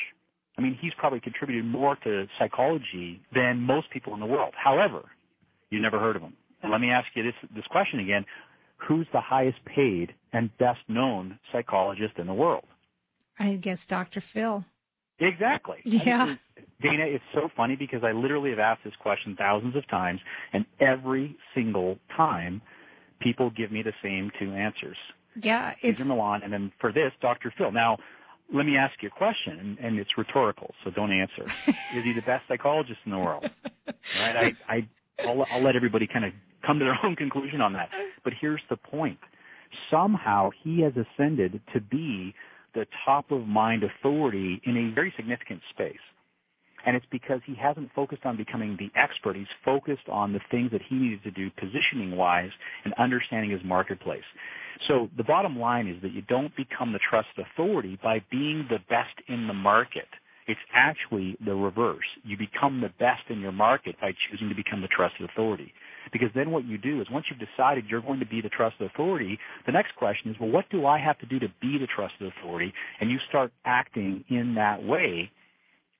I 0.58 0.62
mean, 0.62 0.78
he's 0.82 0.94
probably 0.98 1.20
contributed 1.20 1.66
more 1.66 1.96
to 2.04 2.28
psychology 2.40 3.22
than 3.34 3.62
most 3.62 3.90
people 3.92 4.14
in 4.14 4.20
the 4.20 4.26
world. 4.26 4.54
However, 4.62 5.04
you 5.70 5.82
never 5.82 6.00
heard 6.00 6.16
of 6.16 6.22
him. 6.22 6.34
And 6.64 6.72
let 6.72 6.82
me 6.82 6.90
ask 6.90 7.08
you 7.14 7.24
this, 7.24 7.36
this 7.56 7.66
question 7.70 8.00
again. 8.00 8.26
Who's 8.88 9.08
the 9.14 9.22
highest 9.22 9.58
paid 9.66 10.14
and 10.34 10.56
best 10.58 10.80
known 10.88 11.40
psychologist 11.52 12.14
in 12.18 12.28
the 12.28 12.34
world? 12.34 12.66
I 13.40 13.56
guess 13.56 13.80
Dr. 13.88 14.24
Phil. 14.34 14.64
Exactly. 15.20 15.78
Yeah. 15.84 16.36
Dana, 16.82 17.06
it's 17.06 17.24
so 17.34 17.50
funny 17.56 17.76
because 17.76 18.04
I 18.04 18.12
literally 18.12 18.52
have 18.52 18.60
asked 18.60 18.84
this 18.84 18.94
question 19.00 19.36
thousands 19.36 19.76
of 19.76 19.88
times, 19.88 20.20
and 20.54 20.66
every 20.80 21.36
single 21.56 21.98
time, 22.16 22.62
people 23.20 23.50
give 23.50 23.72
me 23.72 23.82
the 23.82 23.94
same 24.04 24.32
two 24.40 24.52
answers. 24.52 24.98
Yeah, 25.42 25.74
it's 25.82 26.00
Millan, 26.00 26.42
and 26.44 26.52
then 26.52 26.72
for 26.80 26.92
this, 26.92 27.12
Dr. 27.22 27.54
Phil. 27.58 27.72
Now, 27.72 27.98
let 28.54 28.66
me 28.66 28.78
ask 28.78 28.94
you 29.02 29.10
a 29.10 29.12
question, 29.12 29.60
and, 29.60 29.78
and 29.80 30.00
it's 30.00 30.18
rhetorical, 30.18 30.74
so 30.84 30.92
don't 30.92 31.12
answer. 31.12 31.44
Is 31.96 32.04
he 32.04 32.14
the 32.14 32.22
best 32.22 32.44
psychologist 32.48 33.00
in 33.06 33.12
the 33.12 33.20
world? 33.20 33.50
right? 34.20 34.56
I, 34.68 34.74
I, 34.74 34.88
I'll, 35.28 35.46
I'll 35.52 35.64
let 35.64 35.76
everybody 35.76 36.08
kind 36.08 36.26
of 36.26 36.34
come 36.66 36.80
to 36.80 36.86
their 36.86 36.98
own 37.04 37.16
conclusion 37.16 37.62
on 37.62 37.74
that. 37.74 37.90
But 38.24 38.34
here's 38.40 38.62
the 38.70 38.78
point: 38.78 39.20
somehow 39.92 40.50
he 40.64 40.82
has 40.82 40.94
ascended 40.96 41.60
to 41.74 41.82
be 41.82 42.34
the 42.78 42.86
top 43.04 43.32
of 43.32 43.48
mind 43.48 43.84
authority 43.84 44.62
in 44.64 44.78
a 44.78 44.94
very 44.94 45.12
significant 45.18 45.62
space. 45.72 45.98
And 46.86 46.96
it's 46.96 47.06
because 47.12 47.42
he 47.46 47.56
hasn't 47.56 47.90
focused 47.96 48.24
on 48.24 48.38
becoming 48.38 48.78
the 48.78 48.92
expert. 48.96 49.36
He's 49.36 49.48
focused 49.66 50.08
on 50.08 50.32
the 50.32 50.40
things 50.52 50.70
that 50.72 50.82
he 50.88 50.96
needed 50.96 51.24
to 51.24 51.32
do 51.32 51.50
positioning 51.60 52.16
wise 52.16 52.52
and 52.86 52.94
understanding 52.94 53.50
his 53.50 53.62
marketplace. 53.66 54.24
So 54.88 55.10
the 55.18 55.24
bottom 55.24 55.58
line 55.58 55.88
is 55.88 56.00
that 56.04 56.14
you 56.14 56.22
don't 56.22 56.56
become 56.56 56.94
the 56.94 57.00
trusted 57.00 57.46
authority 57.52 57.98
by 58.02 58.24
being 58.30 58.68
the 58.70 58.78
best 58.90 59.16
in 59.28 59.48
the 59.48 59.56
market. 59.56 60.08
It's 60.48 60.60
actually 60.74 61.36
the 61.44 61.56
reverse. 61.56 62.06
You 62.24 62.38
become 62.38 62.80
the 62.80 62.94
best 63.00 63.24
in 63.30 63.42
your 63.42 63.52
market 63.52 64.00
by 64.00 64.14
choosing 64.30 64.48
to 64.48 64.56
become 64.56 64.82
the 64.82 64.88
trusted 64.88 65.28
authority. 65.30 65.74
Because 66.12 66.30
then 66.36 66.52
what 66.52 66.66
you 66.66 66.78
do 66.78 67.02
is 67.02 67.08
once 67.12 67.26
you've 67.30 67.40
decided 67.40 67.86
you're 67.90 68.02
going 68.02 68.20
to 68.20 68.26
be 68.26 68.42
the 68.42 68.50
trusted 68.50 68.90
authority, 68.90 69.40
the 69.66 69.72
next 69.72 69.96
question 69.96 70.32
is, 70.32 70.38
well, 70.40 70.50
what 70.50 70.66
do 70.70 70.86
I 70.86 71.00
have 71.00 71.18
to 71.20 71.26
do 71.26 71.40
to 71.40 71.48
be 71.62 71.78
the 71.78 71.88
trusted 71.88 72.32
authority? 72.38 72.74
And 73.00 73.10
you 73.10 73.18
start 73.30 73.52
acting 73.66 74.24
in 74.30 74.56
that 74.56 74.84
way 74.84 75.32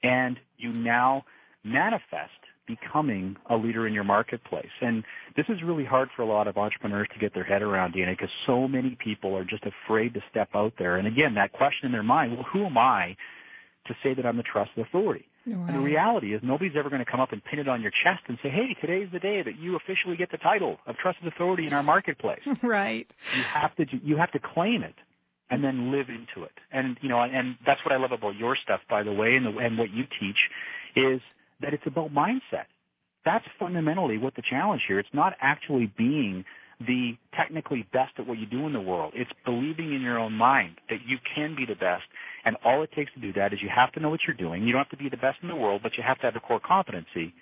and 0.04 0.38
you 0.58 0.72
now 0.74 1.26
manifest 1.64 2.32
becoming 2.68 3.36
a 3.50 3.56
leader 3.56 3.88
in 3.88 3.94
your 3.94 4.04
marketplace. 4.04 4.66
And 4.82 5.04
this 5.36 5.46
is 5.50 5.64
really 5.64 5.86
hard 5.86 6.10
for 6.16 6.22
a 6.22 6.26
lot 6.26 6.48
of 6.48 6.58
entrepreneurs 6.58 7.08
to 7.14 7.20
get 7.20 7.34
their 7.34 7.44
head 7.44 7.62
around, 7.62 7.94
Dana, 7.94 8.12
because 8.12 8.30
so 8.46 8.68
many 8.68 8.98
people 9.02 9.36
are 9.36 9.46
just 9.46 9.64
afraid 9.64 10.14
to 10.14 10.22
step 10.30 10.50
out 10.54 10.74
there. 10.78 10.98
And 10.98 11.08
again, 11.08 11.34
that 11.36 11.54
question 11.54 11.86
in 11.86 11.92
their 11.94 12.04
mind, 12.04 12.34
well, 12.34 12.46
who 12.52 12.66
am 12.66 12.78
I 12.78 13.16
to 13.88 13.96
say 14.04 14.14
that 14.14 14.26
I'm 14.26 14.38
the 14.38 14.44
trusted 14.44 14.86
authority? 14.86 15.26
Right. 15.56 15.70
And 15.70 15.78
the 15.78 15.86
reality 15.86 16.34
is 16.34 16.42
nobody's 16.44 16.74
ever 16.78 16.90
going 16.90 17.04
to 17.04 17.10
come 17.10 17.20
up 17.20 17.32
and 17.32 17.44
pin 17.44 17.60
it 17.60 17.68
on 17.68 17.82
your 17.82 17.92
chest 17.92 18.24
and 18.28 18.38
say, 18.44 18.50
hey, 18.50 18.76
today's 18.82 19.08
the 19.12 19.20
day 19.20 19.42
that 19.44 19.58
you 19.60 19.76
officially 19.76 20.18
get 20.18 20.32
the 20.32 20.38
title 20.38 20.78
of 20.86 20.96
trusted 20.98 21.28
authority 21.28 21.68
in 21.68 21.74
our 21.74 21.84
marketplace. 21.84 22.42
right. 22.64 23.08
You 23.36 23.44
have 23.44 23.76
to, 23.78 23.86
you 24.04 24.18
have 24.18 24.32
to 24.32 24.40
claim 24.40 24.84
it 24.84 24.96
and 25.50 25.64
then 25.64 25.92
live 25.92 26.10
into 26.10 26.46
it. 26.46 26.52
And 26.72 26.98
you 27.02 27.10
know, 27.10 27.22
and 27.22 27.56
that's 27.66 27.80
what 27.86 27.94
I 27.94 27.98
love 27.98 28.12
about 28.12 28.36
your 28.36 28.58
stuff, 28.62 28.82
by 28.90 29.04
the 29.04 29.14
way, 29.14 29.36
and, 29.36 29.46
the, 29.46 29.58
and 29.60 29.78
what 29.78 29.92
you 29.92 30.04
teach 30.20 30.38
is 30.96 31.22
that 31.62 31.74
it's 31.74 31.84
about 31.86 32.14
mindset. 32.14 32.68
That's 33.26 33.46
fundamentally 33.60 34.18
what 34.18 34.36
the 34.36 34.44
challenge 34.48 34.82
here. 34.88 35.00
It's 35.00 35.10
not 35.14 35.34
actually 35.42 35.92
being 35.98 36.46
the 36.80 37.18
technically 37.36 37.88
best 37.92 38.14
at 38.18 38.28
what 38.28 38.38
you 38.38 38.46
do 38.46 38.68
in 38.68 38.74
the 38.74 38.82
world. 38.82 39.14
It's 39.16 39.32
believing 39.46 39.94
in 39.94 40.02
your 40.02 40.20
own 40.20 40.34
mind 40.34 40.76
that 40.90 41.00
you 41.08 41.18
can 41.36 41.56
be 41.56 41.66
the 41.66 41.76
best. 41.76 42.04
And 42.46 42.56
all 42.64 42.84
it 42.84 42.92
takes 42.96 43.12
to 43.14 43.20
do 43.20 43.34
that 43.34 43.54
is 43.54 43.60
you 43.62 43.70
have 43.74 43.92
to 43.94 44.00
know 44.00 44.10
what 44.10 44.20
you're 44.28 44.38
doing. 44.38 44.64
You 44.64 44.74
don't 44.74 44.80
have 44.80 44.98
to 44.98 44.98
be 44.98 45.10
the 45.10 45.18
best 45.18 45.40
in 45.42 45.48
the 45.48 45.56
world, 45.56 45.82
but 45.82 45.94
you 45.98 46.04
have 46.06 46.18
to 46.20 46.24
have 46.24 46.34
the 46.34 46.40
core 46.40 46.60
competency. 46.60 47.34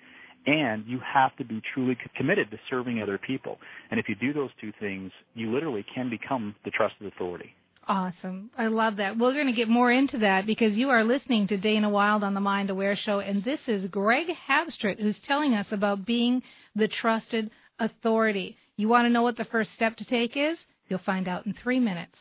And 0.46 0.84
you 0.86 1.00
have 1.00 1.36
to 1.36 1.44
be 1.44 1.60
truly 1.74 1.98
committed 2.16 2.50
to 2.52 2.58
serving 2.70 3.02
other 3.02 3.18
people. 3.18 3.58
And 3.90 3.98
if 3.98 4.08
you 4.08 4.14
do 4.14 4.32
those 4.32 4.50
two 4.60 4.72
things, 4.78 5.10
you 5.34 5.52
literally 5.52 5.84
can 5.92 6.08
become 6.08 6.54
the 6.64 6.70
trusted 6.70 7.06
authority. 7.06 7.52
Awesome. 7.88 8.50
I 8.56 8.66
love 8.66 8.96
that. 8.96 9.16
We're 9.16 9.32
going 9.32 9.46
to 9.46 9.52
get 9.52 9.68
more 9.68 9.92
into 9.92 10.18
that 10.18 10.44
because 10.44 10.76
you 10.76 10.90
are 10.90 11.04
listening 11.04 11.46
to 11.48 11.56
Dana 11.56 11.88
Wilde 11.88 12.24
on 12.24 12.34
the 12.34 12.40
Mind 12.40 12.70
Aware 12.70 12.96
Show, 12.96 13.20
and 13.20 13.44
this 13.44 13.60
is 13.68 13.86
Greg 13.88 14.26
Habstritt 14.48 14.98
who's 14.98 15.18
telling 15.20 15.54
us 15.54 15.66
about 15.70 16.04
being 16.04 16.42
the 16.74 16.88
trusted 16.88 17.50
authority. 17.78 18.56
You 18.78 18.88
want 18.88 19.06
to 19.06 19.10
know 19.10 19.22
what 19.22 19.38
the 19.38 19.44
first 19.46 19.72
step 19.72 19.96
to 19.96 20.04
take 20.04 20.36
is? 20.36 20.58
You'll 20.88 20.98
find 20.98 21.28
out 21.28 21.46
in 21.46 21.54
three 21.54 21.80
minutes. 21.80 22.18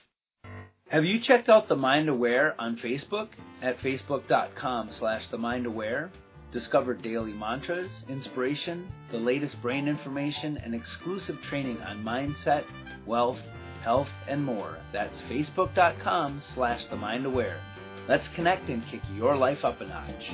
Have 0.88 1.04
you 1.04 1.20
checked 1.20 1.50
out 1.50 1.68
The 1.68 1.76
Mind 1.76 2.08
Aware 2.08 2.56
on 2.60 2.78
Facebook 2.78 3.28
at 3.62 3.78
facebook.com 3.80 4.92
slash 4.98 5.28
The 5.32 5.38
Mind 5.38 5.66
Aware? 5.66 6.12
Discover 6.54 6.94
daily 6.94 7.34
mantras, 7.34 7.92
inspiration, 8.08 8.88
the 9.12 9.18
latest 9.18 9.62
brain 9.62 9.90
information, 9.90 10.58
and 10.64 10.74
exclusive 10.74 11.38
training 11.50 11.82
on 11.82 12.02
mindset, 12.06 12.64
wealth, 13.06 13.40
health, 13.84 14.08
and 14.30 14.42
more. 14.42 14.78
That's 14.94 15.20
facebook.com 15.24 16.42
slash 16.54 16.86
the 16.90 16.96
mind 16.96 17.26
aware. 17.26 17.60
Let's 18.08 18.30
connect 18.30 18.70
and 18.70 18.86
kick 18.88 19.02
your 19.16 19.36
life 19.36 19.66
up 19.66 19.82
a 19.82 19.86
notch. 19.86 20.32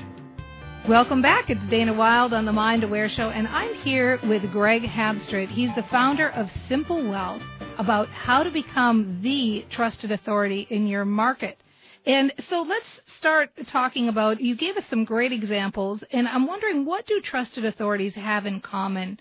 Welcome 0.90 1.22
back. 1.22 1.52
It's 1.52 1.62
Dana 1.70 1.94
Wilde 1.94 2.34
on 2.34 2.46
the 2.46 2.52
Mind 2.52 2.84
Aware 2.84 3.08
Show, 3.08 3.30
and 3.30 3.48
I'm 3.48 3.76
here 3.76 4.20
with 4.24 4.52
Greg 4.52 4.82
Habstritt. 4.82 5.50
He's 5.50 5.70
the 5.76 5.86
founder 5.92 6.30
of 6.30 6.50
Simple 6.68 7.08
Wealth 7.08 7.44
about 7.78 8.10
how 8.10 8.42
to 8.42 8.50
become 8.50 9.20
the 9.22 9.64
trusted 9.70 10.12
authority 10.12 10.66
in 10.72 10.88
your 10.88 11.06
market. 11.06 11.60
And 12.08 12.34
so 12.50 12.64
let's 12.64 12.88
start 13.20 13.52
talking 13.72 14.10
about, 14.10 14.42
you 14.42 14.58
gave 14.58 14.76
us 14.76 14.84
some 14.90 15.06
great 15.06 15.32
examples, 15.32 16.04
and 16.12 16.28
I'm 16.28 16.48
wondering 16.48 16.84
what 16.84 17.06
do 17.06 17.22
trusted 17.22 17.64
authorities 17.64 18.16
have 18.16 18.48
in 18.48 18.60
common, 18.60 19.20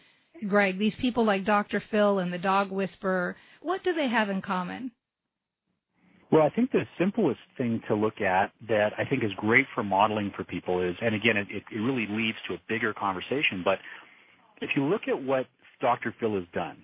Greg? 0.48 0.78
These 0.78 0.94
people 0.94 1.26
like 1.26 1.44
Dr. 1.44 1.82
Phil 1.90 2.20
and 2.20 2.32
the 2.32 2.38
dog 2.38 2.70
whisperer, 2.70 3.36
what 3.60 3.84
do 3.84 3.92
they 3.92 4.08
have 4.08 4.30
in 4.30 4.40
common? 4.40 4.92
Well, 6.32 6.42
I 6.42 6.50
think 6.50 6.70
the 6.70 6.84
simplest 6.98 7.40
thing 7.58 7.82
to 7.88 7.94
look 7.94 8.20
at 8.20 8.52
that 8.68 8.90
I 8.96 9.04
think 9.04 9.24
is 9.24 9.32
great 9.36 9.66
for 9.74 9.82
modeling 9.82 10.32
for 10.36 10.44
people 10.44 10.80
is, 10.80 10.94
and 11.02 11.14
again, 11.14 11.36
it, 11.36 11.48
it 11.50 11.76
really 11.76 12.06
leads 12.08 12.38
to 12.48 12.54
a 12.54 12.58
bigger 12.68 12.94
conversation, 12.94 13.62
but 13.64 13.78
if 14.60 14.70
you 14.76 14.84
look 14.84 15.02
at 15.08 15.20
what 15.20 15.46
Dr. 15.80 16.14
Phil 16.20 16.34
has 16.34 16.44
done, 16.54 16.76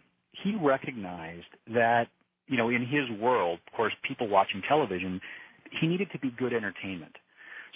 he 0.43 0.57
recognized 0.61 1.47
that, 1.73 2.07
you 2.49 2.57
know, 2.57 2.71
in 2.71 2.83
his 2.83 3.21
world, 3.21 3.61
of 3.67 3.76
course, 3.76 3.93
people 4.07 4.29
watching 4.29 4.62
television, 4.69 5.21
he 5.81 5.87
needed 5.87 6.09
to 6.12 6.19
be 6.19 6.33
good 6.37 6.53
entertainment. 6.53 7.12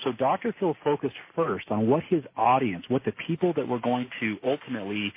So 0.05 0.13
Dr. 0.19 0.55
Phil 0.59 0.75
focused 0.83 1.17
first 1.37 1.67
on 1.71 1.89
what 1.89 2.03
his 2.09 2.23
audience, 2.37 2.85
what 2.89 3.05
the 3.05 3.13
people 3.27 3.53
that 3.57 3.69
were 3.69 3.81
going 3.81 4.09
to 4.21 4.37
ultimately 4.45 5.13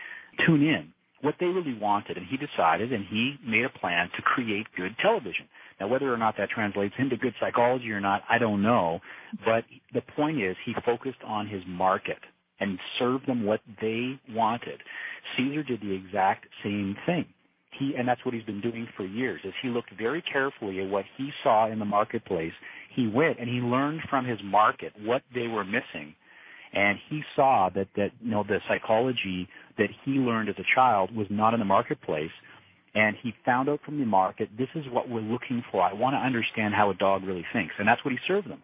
tune 0.46 0.62
in, 0.62 0.94
what 1.22 1.36
they 1.40 1.46
really 1.46 1.78
wanted. 1.80 2.18
And 2.18 2.26
he 2.30 2.38
decided 2.38 2.92
and 2.92 3.06
he 3.10 3.36
made 3.46 3.64
a 3.64 3.80
plan 3.80 4.10
to 4.16 4.22
create 4.22 4.68
good 4.76 4.96
television. 5.02 5.46
Now, 5.84 5.90
whether 5.90 6.14
or 6.14 6.18
not 6.18 6.38
that 6.38 6.50
translates 6.50 6.96
into 6.98 7.18
good 7.18 7.34
psychology 7.42 7.92
or 7.92 8.00
not, 8.00 8.24
I 8.30 8.38
don't 8.38 8.62
know. 8.62 9.02
But 9.44 9.66
the 9.94 10.00
point 10.16 10.42
is, 10.42 10.56
he 10.66 10.74
focused 10.86 11.22
on 11.28 11.46
his 11.46 11.62
market 11.68 12.20
and 12.62 12.80
served 12.98 13.28
them 13.28 13.44
what 13.46 13.60
they 13.82 14.18
wanted. 14.30 14.80
Cesar 15.36 15.62
did 15.62 15.82
the 15.82 15.92
exact 15.92 16.46
same 16.64 16.96
thing. 17.06 17.26
He, 17.78 17.96
and 17.98 18.08
that's 18.08 18.24
what 18.24 18.34
he's 18.34 18.46
been 18.46 18.62
doing 18.62 18.88
for 18.96 19.04
years, 19.04 19.42
is 19.44 19.52
he 19.62 19.68
looked 19.68 19.90
very 19.98 20.22
carefully 20.22 20.80
at 20.80 20.90
what 20.90 21.04
he 21.18 21.32
saw 21.44 21.70
in 21.70 21.80
the 21.80 21.86
marketplace. 21.86 22.54
He 22.96 23.08
went 23.08 23.38
and 23.38 23.50
he 23.50 23.56
learned 23.56 24.04
from 24.10 24.24
his 24.26 24.40
market 24.42 24.94
what 25.02 25.22
they 25.36 25.48
were 25.48 25.66
missing. 25.66 26.16
And 26.72 26.98
he 27.10 27.24
saw 27.36 27.70
that, 27.76 27.90
that, 27.98 28.12
you 28.22 28.32
know, 28.32 28.46
the 28.48 28.60
psychology 28.70 29.50
that 29.78 29.90
he 30.06 30.12
learned 30.12 30.48
as 30.48 30.56
a 30.60 30.76
child 30.76 31.14
was 31.14 31.28
not 31.30 31.54
in 31.54 31.60
the 31.60 31.66
marketplace 31.66 32.32
and 32.96 33.16
he 33.22 33.34
found 33.46 33.70
out 33.70 33.80
from 33.84 34.00
the 34.00 34.06
market, 34.06 34.50
this 34.58 34.70
is 34.76 34.86
what 34.92 35.10
we're 35.10 35.22
looking 35.22 35.64
for. 35.72 35.82
I 35.82 35.94
want 35.94 36.14
to 36.14 36.20
understand 36.20 36.74
how 36.74 36.92
a 36.92 36.94
dog 36.94 37.24
really 37.24 37.46
thinks, 37.54 37.74
and 37.80 37.88
that's 37.88 38.04
what 38.06 38.12
he 38.12 38.20
served 38.28 38.50
them. 38.50 38.62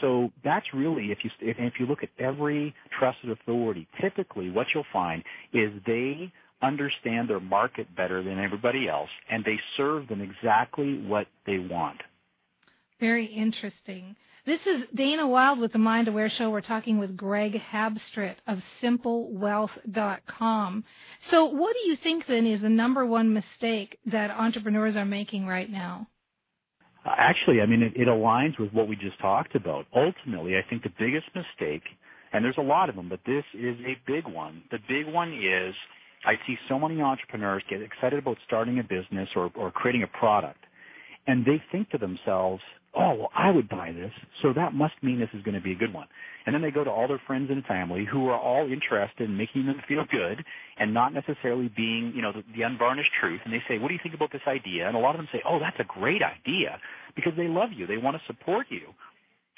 So 0.00 0.30
that's 0.44 0.66
really, 0.72 1.10
if 1.10 1.18
you 1.22 1.30
if, 1.40 1.56
if 1.58 1.74
you 1.78 1.86
look 1.86 2.02
at 2.02 2.10
every 2.18 2.74
trusted 2.98 3.30
authority, 3.30 3.88
typically 4.00 4.50
what 4.50 4.68
you'll 4.74 4.84
find 4.92 5.22
is 5.52 5.70
they 5.86 6.32
understand 6.62 7.28
their 7.28 7.40
market 7.40 7.94
better 7.96 8.22
than 8.22 8.38
everybody 8.38 8.88
else, 8.88 9.08
and 9.30 9.44
they 9.44 9.58
serve 9.76 10.08
them 10.08 10.20
exactly 10.20 10.98
what 10.98 11.26
they 11.46 11.58
want. 11.58 12.00
Very 13.00 13.26
interesting. 13.26 14.14
This 14.50 14.60
is 14.66 14.82
Dana 14.92 15.28
Wilde 15.28 15.60
with 15.60 15.72
the 15.72 15.78
Mind 15.78 16.08
Aware 16.08 16.28
Show. 16.36 16.50
We're 16.50 16.60
talking 16.60 16.98
with 16.98 17.16
Greg 17.16 17.54
Habstritt 17.72 18.34
of 18.48 18.58
SimpleWealth.com. 18.82 20.84
So, 21.30 21.44
what 21.44 21.72
do 21.72 21.78
you 21.88 21.96
think 22.02 22.24
then 22.26 22.48
is 22.48 22.60
the 22.60 22.68
number 22.68 23.06
one 23.06 23.32
mistake 23.32 24.00
that 24.06 24.32
entrepreneurs 24.32 24.96
are 24.96 25.04
making 25.04 25.46
right 25.46 25.70
now? 25.70 26.08
Uh, 27.06 27.10
actually, 27.16 27.60
I 27.60 27.66
mean, 27.66 27.80
it, 27.80 27.92
it 27.94 28.08
aligns 28.08 28.58
with 28.58 28.72
what 28.72 28.88
we 28.88 28.96
just 28.96 29.20
talked 29.20 29.54
about. 29.54 29.86
Ultimately, 29.94 30.56
I 30.56 30.62
think 30.68 30.82
the 30.82 30.90
biggest 30.98 31.26
mistake, 31.32 31.84
and 32.32 32.44
there's 32.44 32.58
a 32.58 32.62
lot 32.62 32.88
of 32.88 32.96
them, 32.96 33.08
but 33.08 33.20
this 33.24 33.44
is 33.54 33.76
a 33.86 33.96
big 34.04 34.26
one. 34.26 34.64
The 34.72 34.80
big 34.88 35.06
one 35.06 35.32
is 35.32 35.76
I 36.26 36.34
see 36.48 36.56
so 36.68 36.76
many 36.76 37.00
entrepreneurs 37.00 37.62
get 37.70 37.82
excited 37.82 38.18
about 38.18 38.36
starting 38.48 38.80
a 38.80 38.82
business 38.82 39.28
or, 39.36 39.52
or 39.54 39.70
creating 39.70 40.02
a 40.02 40.08
product, 40.08 40.64
and 41.28 41.44
they 41.44 41.62
think 41.70 41.90
to 41.90 41.98
themselves, 41.98 42.62
oh, 42.94 43.14
well, 43.14 43.30
I 43.36 43.50
would 43.50 43.68
buy 43.68 43.92
this, 43.92 44.12
so 44.42 44.52
that 44.54 44.74
must 44.74 44.94
mean 45.02 45.20
this 45.20 45.28
is 45.32 45.42
going 45.42 45.54
to 45.54 45.60
be 45.60 45.72
a 45.72 45.76
good 45.76 45.92
one. 45.92 46.08
And 46.44 46.54
then 46.54 46.62
they 46.62 46.70
go 46.70 46.82
to 46.82 46.90
all 46.90 47.06
their 47.06 47.20
friends 47.26 47.50
and 47.50 47.64
family 47.64 48.06
who 48.10 48.28
are 48.28 48.38
all 48.38 48.66
interested 48.66 49.28
in 49.28 49.36
making 49.36 49.66
them 49.66 49.80
feel 49.86 50.04
good 50.10 50.44
and 50.78 50.92
not 50.92 51.12
necessarily 51.12 51.70
being, 51.76 52.12
you 52.14 52.22
know, 52.22 52.32
the, 52.32 52.42
the 52.56 52.62
unvarnished 52.62 53.10
truth. 53.20 53.40
And 53.44 53.52
they 53.52 53.62
say, 53.68 53.78
what 53.78 53.88
do 53.88 53.94
you 53.94 54.00
think 54.02 54.14
about 54.14 54.32
this 54.32 54.42
idea? 54.48 54.88
And 54.88 54.96
a 54.96 54.98
lot 54.98 55.14
of 55.14 55.18
them 55.18 55.28
say, 55.32 55.42
oh, 55.48 55.58
that's 55.60 55.76
a 55.78 55.84
great 55.84 56.22
idea 56.22 56.78
because 57.14 57.32
they 57.36 57.46
love 57.46 57.70
you. 57.76 57.86
They 57.86 57.98
want 57.98 58.16
to 58.16 58.22
support 58.26 58.66
you. 58.70 58.88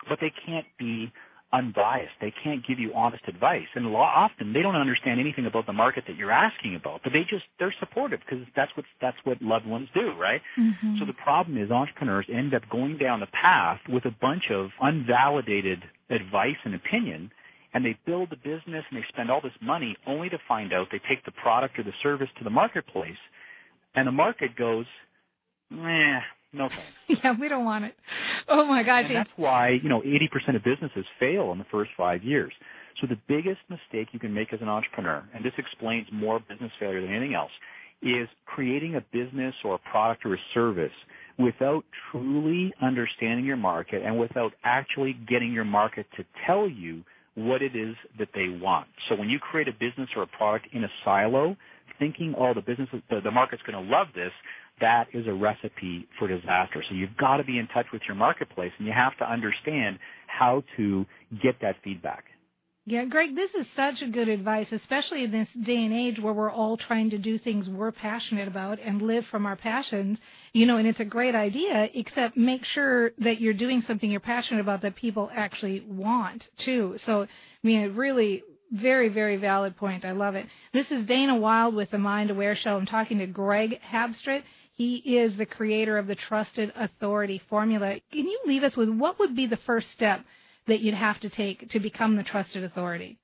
But 0.09 0.19
they 0.21 0.33
can't 0.45 0.67
be 0.79 1.13
unbiased. 1.53 2.13
They 2.21 2.33
can't 2.43 2.67
give 2.67 2.79
you 2.79 2.93
honest 2.95 3.25
advice. 3.29 3.67
And 3.75 3.87
often 3.95 4.53
they 4.53 4.63
don't 4.63 4.77
understand 4.77 5.21
anything 5.21 5.47
about 5.47 5.67
the 5.67 5.73
market 5.73 6.05
that 6.07 6.17
you're 6.17 6.33
asking 6.33 6.75
about, 6.77 7.01
but 7.05 7.13
they 7.13 7.23
just, 7.29 7.45
they're 7.59 7.75
supportive 7.79 8.21
because 8.21 8.47
that's 8.57 8.73
what, 8.77 8.87
that's 9.01 9.17
what 9.25 9.43
loved 9.43 9.67
ones 9.67 9.89
do, 9.95 10.13
right? 10.19 10.41
Mm-hmm. 10.59 10.97
So 10.99 11.05
the 11.05 11.13
problem 11.13 11.59
is 11.59 11.71
entrepreneurs 11.71 12.27
end 12.33 12.55
up 12.55 12.63
going 12.71 12.99
down 12.99 13.21
the 13.21 13.27
path 13.27 13.81
with 13.89 14.05
a 14.05 14.15
bunch 14.21 14.45
of 14.51 14.71
unvalidated 14.81 15.83
advice 16.11 16.57
and 16.65 16.75
opinion 16.75 17.31
and 17.75 17.85
they 17.85 17.97
build 18.05 18.29
the 18.31 18.37
business 18.37 18.85
and 18.91 18.99
they 18.99 19.05
spend 19.09 19.31
all 19.31 19.41
this 19.41 19.53
money 19.63 19.97
only 20.07 20.29
to 20.29 20.39
find 20.47 20.73
out 20.73 20.89
they 20.93 21.01
take 21.09 21.25
the 21.25 21.33
product 21.33 21.79
or 21.79 21.83
the 21.83 21.93
service 22.03 22.29
to 22.37 22.45
the 22.45 22.51
marketplace 22.51 23.17
and 23.95 24.07
the 24.07 24.13
market 24.13 24.57
goes, 24.57 24.87
meh, 25.71 26.21
no 26.53 26.69
thanks. 27.09 27.23
yeah, 27.25 27.35
we 27.39 27.49
don't 27.49 27.65
want 27.65 27.85
it. 27.85 27.95
Oh 28.49 28.65
my 28.67 28.83
gosh. 28.83 29.05
And 29.07 29.17
that's 29.17 29.31
why, 29.37 29.71
you 29.83 29.89
know, 29.89 30.01
80% 30.01 30.57
of 30.57 30.65
businesses 30.65 31.05
fail 31.19 31.53
in 31.53 31.59
the 31.59 31.67
first 31.71 31.91
five 31.97 32.23
years. 32.23 32.53
So 33.01 33.07
the 33.07 33.19
biggest 33.29 33.61
mistake 33.69 34.09
you 34.13 34.19
can 34.21 34.35
make 34.35 34.53
as 34.53 34.61
an 34.61 34.69
entrepreneur, 34.69 35.25
and 35.35 35.45
this 35.45 35.55
explains 35.59 36.07
more 36.13 36.41
business 36.41 36.71
failure 36.79 37.01
than 37.01 37.11
anything 37.11 37.35
else, 37.35 37.51
is 38.03 38.29
creating 38.47 38.97
a 38.97 39.01
business 39.13 39.55
or 39.65 39.77
a 39.77 39.91
product 39.91 40.27
or 40.27 40.35
a 40.35 40.39
service 40.53 40.93
without 41.39 41.85
truly 42.11 42.73
understanding 42.83 43.45
your 43.45 43.57
market 43.57 44.03
and 44.05 44.19
without 44.19 44.53
actually 44.65 45.15
getting 45.29 45.53
your 45.53 45.65
market 45.65 46.07
to 46.17 46.25
tell 46.47 46.69
you 46.69 47.03
what 47.35 47.63
it 47.63 47.75
is 47.75 47.95
that 48.19 48.29
they 48.35 48.49
want. 48.49 48.87
So 49.09 49.15
when 49.15 49.31
you 49.31 49.39
create 49.39 49.69
a 49.69 49.73
business 49.73 50.11
or 50.17 50.23
a 50.23 50.27
product 50.27 50.69
in 50.73 50.85
a 50.85 50.89
silo, 51.05 51.57
thinking, 51.99 52.35
oh, 52.37 52.53
the 52.53 52.61
business, 52.61 52.89
the, 53.09 53.21
the 53.23 53.31
market's 53.31 53.63
going 53.63 53.83
to 53.83 53.91
love 53.91 54.09
this, 54.15 54.33
that 54.83 55.07
is 55.15 55.27
a 55.27 55.33
recipe 55.33 56.07
for 56.19 56.29
disaster. 56.29 56.85
So 56.87 56.95
you've 56.95 57.17
got 57.17 57.39
to 57.39 57.45
be 57.45 57.59
in 57.59 57.67
touch 57.69 57.87
with 57.93 58.03
your 58.07 58.17
marketplace 58.17 58.73
and 58.79 58.87
you 58.87 58.93
have 58.93 59.17
to 59.19 59.31
understand 59.31 59.99
how 60.27 60.63
to 60.77 61.07
get 61.43 61.61
that 61.63 61.77
feedback. 61.83 62.25
Yeah, 62.85 63.05
Greg, 63.05 63.37
this 63.37 63.51
is 63.55 63.65
such 63.77 64.03
a 64.03 64.09
good 64.09 64.29
advice, 64.29 64.67
especially 64.73 65.23
in 65.23 65.31
this 65.31 65.47
day 65.65 65.85
and 65.85 65.95
age 65.95 66.19
where 66.19 66.33
we're 66.33 66.51
all 66.51 66.77
trying 66.77 67.11
to 67.11 67.19
do 67.19 67.39
things 67.39 67.69
we're 67.69 67.93
passionate 67.93 68.49
about 68.49 68.81
and 68.81 69.01
live 69.01 69.25
from 69.31 69.47
our 69.47 69.55
passions. 69.55 70.19
You 70.53 70.67
know, 70.67 70.79
and 70.79 70.89
it's 70.89 70.99
a 70.99 71.05
great 71.05 71.37
idea, 71.37 71.89
except 71.95 72.37
make 72.37 72.65
sure 72.65 73.13
that 73.19 73.41
you're 73.41 73.55
doing 73.55 73.85
something 73.87 74.11
you're 74.11 74.19
passionate 74.19 74.61
about 74.61 74.83
that 74.83 74.97
people 74.97 75.31
actually 75.33 75.85
want 75.87 76.49
too. 76.65 76.97
So, 77.07 77.23
I 77.23 77.27
mean, 77.63 77.83
it 77.83 77.93
really, 77.93 78.43
very, 78.73 79.09
very 79.11 79.37
valid 79.37 79.77
point. 79.77 80.05
I 80.05 80.11
love 80.11 80.35
it. 80.35 80.47
This 80.73 80.91
is 80.91 81.07
Dana 81.07 81.37
Wilde 81.37 81.77
with 81.77 81.93
the 81.93 81.99
Mind 81.99 82.33
Aware 82.33 82.57
Show. 82.57 82.77
I'm 82.77 82.87
talking 82.87 83.19
to 83.19 83.27
Greg 83.27 83.79
Habstritt. 83.89 84.43
He 84.75 84.97
is 85.19 85.37
the 85.37 85.47
creator 85.47 85.99
of 85.99 86.07
the 86.07 86.15
Trusted 86.15 86.73
Authority 86.77 87.41
formula. 87.51 87.97
Can 88.11 88.27
you 88.27 88.41
leave 88.47 88.63
us 88.63 88.77
with 88.77 88.89
what 88.89 89.19
would 89.19 89.37
be 89.37 89.47
the 89.47 89.59
first 89.59 89.89
step 89.95 90.25
that 90.67 90.81
you'd 90.81 90.95
have 90.95 91.21
to 91.21 91.31
take 91.31 91.71
to 91.71 91.81
become 91.81 92.17
the 92.17 92.23
trusted 92.23 92.65
authority? 92.65 93.19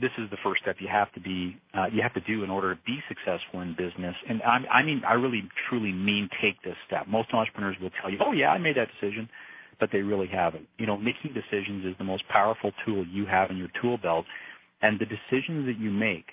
This 0.00 0.10
is 0.18 0.28
the 0.30 0.38
first 0.42 0.62
step 0.62 0.76
you 0.80 0.88
have 0.88 1.12
to 1.12 1.20
be 1.20 1.56
uh, 1.74 1.86
you 1.92 2.02
have 2.02 2.14
to 2.14 2.20
do 2.20 2.44
in 2.44 2.50
order 2.50 2.74
to 2.74 2.80
be 2.84 2.98
successful 3.08 3.60
in 3.60 3.74
business. 3.74 4.14
And 4.28 4.42
I, 4.42 4.80
I 4.80 4.82
mean, 4.82 5.02
I 5.06 5.14
really 5.14 5.42
truly 5.68 5.92
mean 5.92 6.28
take 6.42 6.60
this 6.62 6.76
step. 6.86 7.06
Most 7.06 7.28
entrepreneurs 7.32 7.76
will 7.80 7.90
tell 8.00 8.10
you, 8.10 8.18
"Oh 8.24 8.32
yeah, 8.32 8.48
I 8.48 8.58
made 8.58 8.76
that 8.76 8.88
decision," 9.00 9.28
but 9.78 9.90
they 9.92 10.00
really 10.00 10.26
haven't. 10.26 10.66
You 10.78 10.86
know, 10.86 10.96
making 10.96 11.32
decisions 11.34 11.84
is 11.84 11.94
the 11.98 12.04
most 12.04 12.26
powerful 12.28 12.72
tool 12.84 13.06
you 13.06 13.26
have 13.26 13.50
in 13.50 13.56
your 13.56 13.68
tool 13.80 13.96
belt, 13.96 14.26
and 14.82 14.98
the 14.98 15.06
decisions 15.06 15.66
that 15.66 15.78
you 15.78 15.90
make 15.90 16.26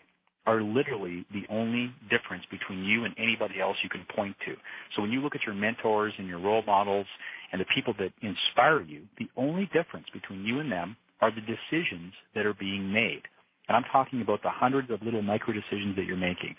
are 0.46 0.62
literally 0.62 1.26
the 1.32 1.44
only 1.50 1.94
difference 2.10 2.44
between 2.50 2.84
you 2.84 3.06
and 3.06 3.14
anybody 3.18 3.60
else 3.60 3.78
you 3.84 3.90
can 3.90 4.06
point 4.16 4.36
to. 4.46 4.56
So 4.96 5.02
when 5.02 5.12
you 5.12 5.22
look 5.22 5.36
at 5.36 5.44
your 5.46 5.56
mentors 5.56 6.14
and 6.18 6.28
your 6.28 6.40
role 6.40 6.64
models 6.66 7.08
and 7.52 7.62
the 7.62 7.66
people 7.76 7.94
that 8.00 8.12
inspire 8.22 8.82
you, 8.82 9.04
the 9.18 9.30
only 9.38 9.70
difference 9.74 10.08
between 10.14 10.46
you 10.46 10.60
and 10.60 10.72
them 10.72 10.96
are 11.22 11.32
the 11.32 11.42
decisions 11.42 12.14
that 12.36 12.46
are 12.46 12.54
being 12.54 12.92
made. 12.92 13.22
And 13.68 13.76
I'm 13.76 13.84
talking 13.92 14.22
about 14.22 14.42
the 14.42 14.50
hundreds 14.50 14.90
of 14.90 15.04
little 15.04 15.22
micro 15.22 15.54
decisions 15.54 15.96
that 15.96 16.06
you're 16.06 16.18
making. 16.18 16.56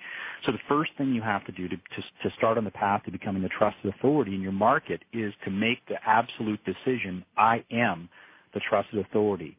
So 0.46 0.52
the 0.52 0.58
first 0.68 0.92
thing 0.96 1.12
you 1.12 1.22
have 1.22 1.44
to 1.46 1.52
do 1.52 1.66
to, 1.66 1.76
to, 1.76 2.02
to 2.22 2.36
start 2.36 2.56
on 2.56 2.64
the 2.64 2.70
path 2.70 3.02
to 3.06 3.10
becoming 3.10 3.42
the 3.42 3.48
trusted 3.48 3.92
authority 3.92 4.34
in 4.34 4.40
your 4.40 4.52
market 4.52 5.02
is 5.12 5.32
to 5.44 5.50
make 5.50 5.78
the 5.88 5.96
absolute 6.06 6.60
decision, 6.64 7.24
I 7.36 7.64
am 7.72 8.08
the 8.54 8.60
trusted 8.68 9.00
authority 9.00 9.56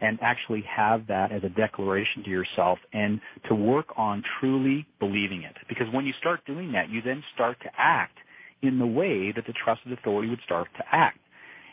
and 0.00 0.18
actually 0.22 0.62
have 0.62 1.06
that 1.08 1.30
as 1.32 1.42
a 1.44 1.48
declaration 1.48 2.24
to 2.24 2.30
yourself 2.30 2.78
and 2.92 3.20
to 3.48 3.54
work 3.54 3.86
on 3.96 4.22
truly 4.40 4.86
believing 4.98 5.42
it. 5.42 5.56
Because 5.68 5.86
when 5.92 6.06
you 6.06 6.12
start 6.18 6.40
doing 6.46 6.72
that, 6.72 6.88
you 6.88 7.02
then 7.02 7.22
start 7.34 7.58
to 7.62 7.70
act 7.76 8.16
in 8.62 8.78
the 8.78 8.86
way 8.86 9.32
that 9.34 9.46
the 9.46 9.52
trusted 9.52 9.92
authority 9.92 10.28
would 10.28 10.40
start 10.44 10.68
to 10.76 10.84
act. 10.90 11.18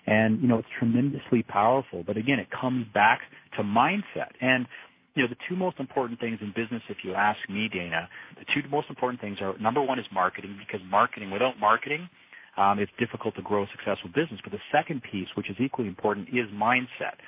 And, 0.06 0.42
you 0.42 0.48
know, 0.48 0.60
it's 0.60 0.68
tremendously 0.78 1.44
powerful. 1.44 2.04
But 2.06 2.16
again, 2.18 2.40
it 2.40 2.48
comes 2.50 2.86
back 2.94 3.22
to 3.58 3.64
mindset. 3.64 4.32
And, 4.40 4.66
you 5.16 5.24
know, 5.24 5.28
the 5.30 5.36
two 5.50 5.56
most 5.56 5.80
important 5.80 6.20
things 6.20 6.40
in 6.42 6.54
business, 6.56 6.82
if 6.90 6.98
you 7.04 7.14
ask 7.14 7.40
me, 7.50 7.70
Dana, 7.72 8.08
the 8.36 8.46
two 8.54 8.68
most 8.70 8.90
important 8.90 9.20
things 9.20 9.40
are 9.42 9.58
number 9.58 9.82
one 9.82 10.00
is 10.00 10.06
marketing, 10.14 10.58
because 10.60 10.86
marketing, 10.90 11.32
without 11.32 11.60
marketing, 11.60 12.08
um, 12.56 12.80
it's 12.80 12.92
difficult 12.98 13.36
to 13.36 13.42
grow 13.42 13.64
a 13.64 13.68
successful 13.76 14.10
business. 14.16 14.40
But 14.44 14.54
the 14.54 14.64
second 14.72 15.04
piece, 15.04 15.28
which 15.36 15.50
is 15.50 15.58
equally 15.60 15.90
important, 15.90 16.30
is 16.30 16.48
mindset 16.56 17.20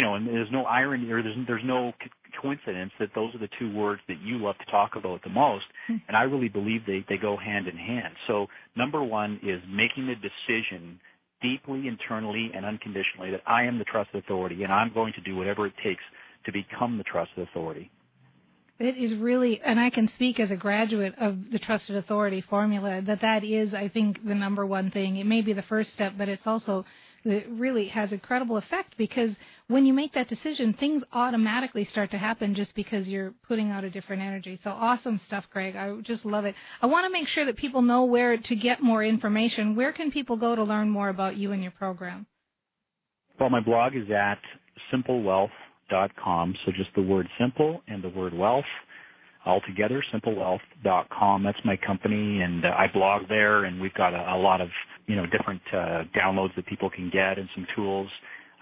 you 0.00 0.06
know, 0.06 0.14
and 0.14 0.26
there's 0.26 0.50
no 0.50 0.64
irony 0.64 1.10
or 1.12 1.22
there's 1.22 1.36
there's 1.46 1.62
no 1.62 1.92
coincidence 2.40 2.90
that 2.98 3.10
those 3.14 3.34
are 3.34 3.38
the 3.38 3.50
two 3.58 3.70
words 3.74 4.00
that 4.08 4.18
you 4.22 4.38
love 4.38 4.56
to 4.56 4.64
talk 4.70 4.96
about 4.96 5.22
the 5.22 5.28
most, 5.28 5.66
hmm. 5.88 5.96
and 6.08 6.16
I 6.16 6.22
really 6.22 6.48
believe 6.48 6.86
they 6.86 7.04
they 7.06 7.18
go 7.18 7.36
hand 7.36 7.68
in 7.68 7.76
hand. 7.76 8.14
So 8.26 8.46
number 8.74 9.04
one 9.04 9.38
is 9.42 9.60
making 9.68 10.06
the 10.06 10.14
decision 10.14 10.98
deeply, 11.42 11.86
internally, 11.86 12.50
and 12.54 12.64
unconditionally 12.64 13.30
that 13.32 13.42
I 13.46 13.64
am 13.64 13.78
the 13.78 13.84
trusted 13.84 14.24
authority, 14.24 14.62
and 14.62 14.72
I'm 14.72 14.90
going 14.94 15.12
to 15.12 15.20
do 15.20 15.36
whatever 15.36 15.66
it 15.66 15.74
takes 15.84 16.02
to 16.46 16.52
become 16.52 16.96
the 16.96 17.04
trusted 17.04 17.46
authority. 17.46 17.90
It 18.78 18.96
is 18.96 19.18
really, 19.18 19.60
and 19.62 19.78
I 19.78 19.90
can 19.90 20.08
speak 20.16 20.40
as 20.40 20.50
a 20.50 20.56
graduate 20.56 21.14
of 21.20 21.36
the 21.52 21.58
trusted 21.58 21.96
authority 21.96 22.40
formula, 22.40 23.02
that 23.02 23.20
that 23.20 23.44
is, 23.44 23.74
I 23.74 23.88
think, 23.88 24.26
the 24.26 24.34
number 24.34 24.64
one 24.64 24.90
thing. 24.90 25.18
It 25.18 25.26
may 25.26 25.42
be 25.42 25.52
the 25.52 25.62
first 25.64 25.92
step, 25.92 26.14
but 26.16 26.30
it's 26.30 26.46
also 26.46 26.86
it 27.24 27.46
really 27.50 27.88
has 27.88 28.12
incredible 28.12 28.56
effect 28.56 28.96
because 28.96 29.30
when 29.68 29.84
you 29.84 29.92
make 29.92 30.14
that 30.14 30.28
decision, 30.28 30.74
things 30.74 31.02
automatically 31.12 31.86
start 31.90 32.10
to 32.12 32.18
happen 32.18 32.54
just 32.54 32.74
because 32.74 33.06
you're 33.06 33.32
putting 33.46 33.70
out 33.70 33.84
a 33.84 33.90
different 33.90 34.22
energy. 34.22 34.58
So 34.64 34.70
awesome 34.70 35.20
stuff, 35.26 35.44
Greg. 35.50 35.76
I 35.76 35.94
just 36.02 36.24
love 36.24 36.44
it. 36.44 36.54
I 36.80 36.86
want 36.86 37.06
to 37.06 37.12
make 37.12 37.28
sure 37.28 37.44
that 37.44 37.56
people 37.56 37.82
know 37.82 38.04
where 38.04 38.36
to 38.36 38.56
get 38.56 38.82
more 38.82 39.04
information. 39.04 39.76
Where 39.76 39.92
can 39.92 40.10
people 40.10 40.36
go 40.36 40.54
to 40.54 40.64
learn 40.64 40.88
more 40.88 41.08
about 41.08 41.36
you 41.36 41.52
and 41.52 41.62
your 41.62 41.72
program? 41.72 42.26
Well, 43.38 43.50
my 43.50 43.60
blog 43.60 43.94
is 43.94 44.10
at 44.10 44.38
simplewealth.com. 44.92 46.54
So 46.64 46.72
just 46.72 46.90
the 46.94 47.02
word 47.02 47.28
simple 47.38 47.82
and 47.88 48.02
the 48.02 48.10
word 48.10 48.34
wealth 48.34 48.64
altogether, 49.46 50.02
simplewealth.com. 50.12 51.42
That's 51.42 51.58
my 51.64 51.76
company, 51.76 52.42
and 52.42 52.64
uh, 52.64 52.68
I 52.68 52.86
blog 52.92 53.22
there, 53.28 53.64
and 53.64 53.80
we've 53.80 53.94
got 53.94 54.14
a, 54.14 54.34
a 54.34 54.38
lot 54.38 54.60
of 54.60 54.68
you 55.06 55.16
know 55.16 55.26
different 55.26 55.62
uh, 55.72 56.04
downloads 56.16 56.54
that 56.56 56.66
people 56.66 56.90
can 56.90 57.10
get 57.10 57.38
and 57.38 57.48
some 57.54 57.66
tools. 57.74 58.08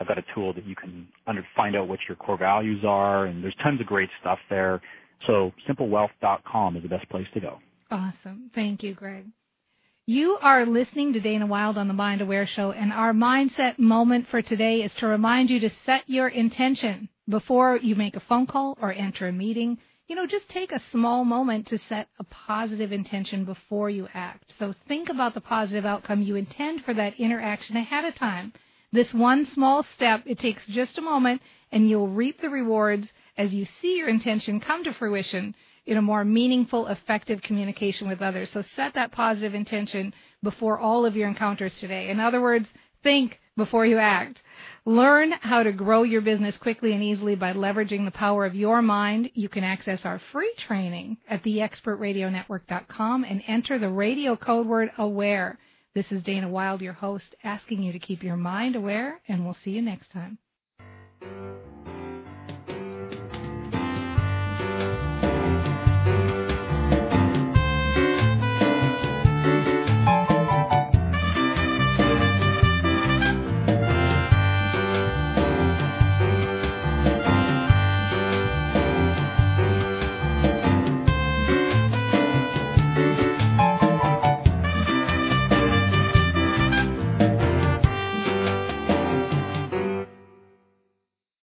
I've 0.00 0.06
got 0.06 0.18
a 0.18 0.24
tool 0.34 0.52
that 0.54 0.64
you 0.64 0.76
can 0.76 1.08
under, 1.26 1.44
find 1.56 1.74
out 1.74 1.88
what 1.88 1.98
your 2.08 2.16
core 2.16 2.38
values 2.38 2.84
are, 2.86 3.26
and 3.26 3.42
there's 3.42 3.56
tons 3.62 3.80
of 3.80 3.86
great 3.86 4.08
stuff 4.20 4.38
there. 4.48 4.80
So 5.26 5.52
simplewealth.com 5.68 6.76
is 6.76 6.82
the 6.84 6.88
best 6.88 7.08
place 7.08 7.26
to 7.34 7.40
go. 7.40 7.58
Awesome. 7.90 8.50
Thank 8.54 8.82
you, 8.82 8.94
Greg. 8.94 9.26
You 10.06 10.38
are 10.40 10.64
listening 10.64 11.12
to 11.14 11.20
Dana 11.20 11.46
Wilde 11.46 11.76
on 11.76 11.88
the 11.88 11.94
Mind 11.94 12.22
Aware 12.22 12.46
Show, 12.46 12.70
and 12.70 12.92
our 12.92 13.12
mindset 13.12 13.78
moment 13.78 14.26
for 14.30 14.40
today 14.40 14.82
is 14.82 14.92
to 15.00 15.06
remind 15.06 15.50
you 15.50 15.60
to 15.60 15.70
set 15.84 16.04
your 16.06 16.28
intention 16.28 17.08
before 17.28 17.76
you 17.76 17.94
make 17.94 18.16
a 18.16 18.22
phone 18.26 18.46
call 18.46 18.78
or 18.80 18.92
enter 18.92 19.28
a 19.28 19.32
meeting 19.32 19.76
you 20.08 20.16
know, 20.16 20.26
just 20.26 20.48
take 20.48 20.72
a 20.72 20.80
small 20.90 21.24
moment 21.24 21.66
to 21.68 21.78
set 21.88 22.08
a 22.18 22.24
positive 22.24 22.92
intention 22.92 23.44
before 23.44 23.90
you 23.90 24.08
act. 24.14 24.52
So 24.58 24.74
think 24.88 25.10
about 25.10 25.34
the 25.34 25.42
positive 25.42 25.84
outcome 25.84 26.22
you 26.22 26.34
intend 26.34 26.84
for 26.84 26.94
that 26.94 27.20
interaction 27.20 27.76
ahead 27.76 28.06
of 28.06 28.14
time. 28.14 28.54
This 28.90 29.12
one 29.12 29.46
small 29.52 29.84
step, 29.94 30.22
it 30.24 30.38
takes 30.38 30.66
just 30.66 30.96
a 30.96 31.02
moment 31.02 31.42
and 31.70 31.88
you'll 31.90 32.08
reap 32.08 32.40
the 32.40 32.48
rewards 32.48 33.06
as 33.36 33.52
you 33.52 33.66
see 33.82 33.98
your 33.98 34.08
intention 34.08 34.60
come 34.60 34.82
to 34.84 34.94
fruition 34.94 35.54
in 35.84 35.98
a 35.98 36.02
more 36.02 36.24
meaningful, 36.24 36.86
effective 36.86 37.42
communication 37.42 38.08
with 38.08 38.22
others. 38.22 38.48
So 38.52 38.64
set 38.76 38.94
that 38.94 39.12
positive 39.12 39.54
intention 39.54 40.14
before 40.42 40.78
all 40.78 41.04
of 41.04 41.16
your 41.16 41.28
encounters 41.28 41.72
today. 41.80 42.08
In 42.08 42.18
other 42.18 42.40
words, 42.40 42.68
think 43.02 43.38
before 43.58 43.84
you 43.84 43.98
act. 43.98 44.40
Learn 44.86 45.32
how 45.32 45.62
to 45.62 45.72
grow 45.72 46.02
your 46.04 46.22
business 46.22 46.56
quickly 46.56 46.94
and 46.94 47.02
easily 47.02 47.36
by 47.36 47.52
leveraging 47.52 48.06
the 48.06 48.10
power 48.10 48.46
of 48.46 48.54
your 48.54 48.80
mind. 48.80 49.30
You 49.34 49.50
can 49.50 49.64
access 49.64 50.00
our 50.04 50.18
free 50.32 50.54
training 50.66 51.18
at 51.28 51.44
theexpertradionetwork.com 51.44 53.24
and 53.24 53.42
enter 53.46 53.78
the 53.78 53.90
radio 53.90 54.34
code 54.36 54.66
word 54.66 54.90
AWARE. 54.96 55.58
This 55.94 56.06
is 56.10 56.22
Dana 56.22 56.48
Wilde, 56.48 56.80
your 56.80 56.94
host, 56.94 57.34
asking 57.44 57.82
you 57.82 57.92
to 57.92 57.98
keep 57.98 58.22
your 58.22 58.36
mind 58.36 58.76
aware, 58.76 59.20
and 59.28 59.44
we'll 59.44 59.56
see 59.62 59.72
you 59.72 59.82
next 59.82 60.10
time. 60.10 60.38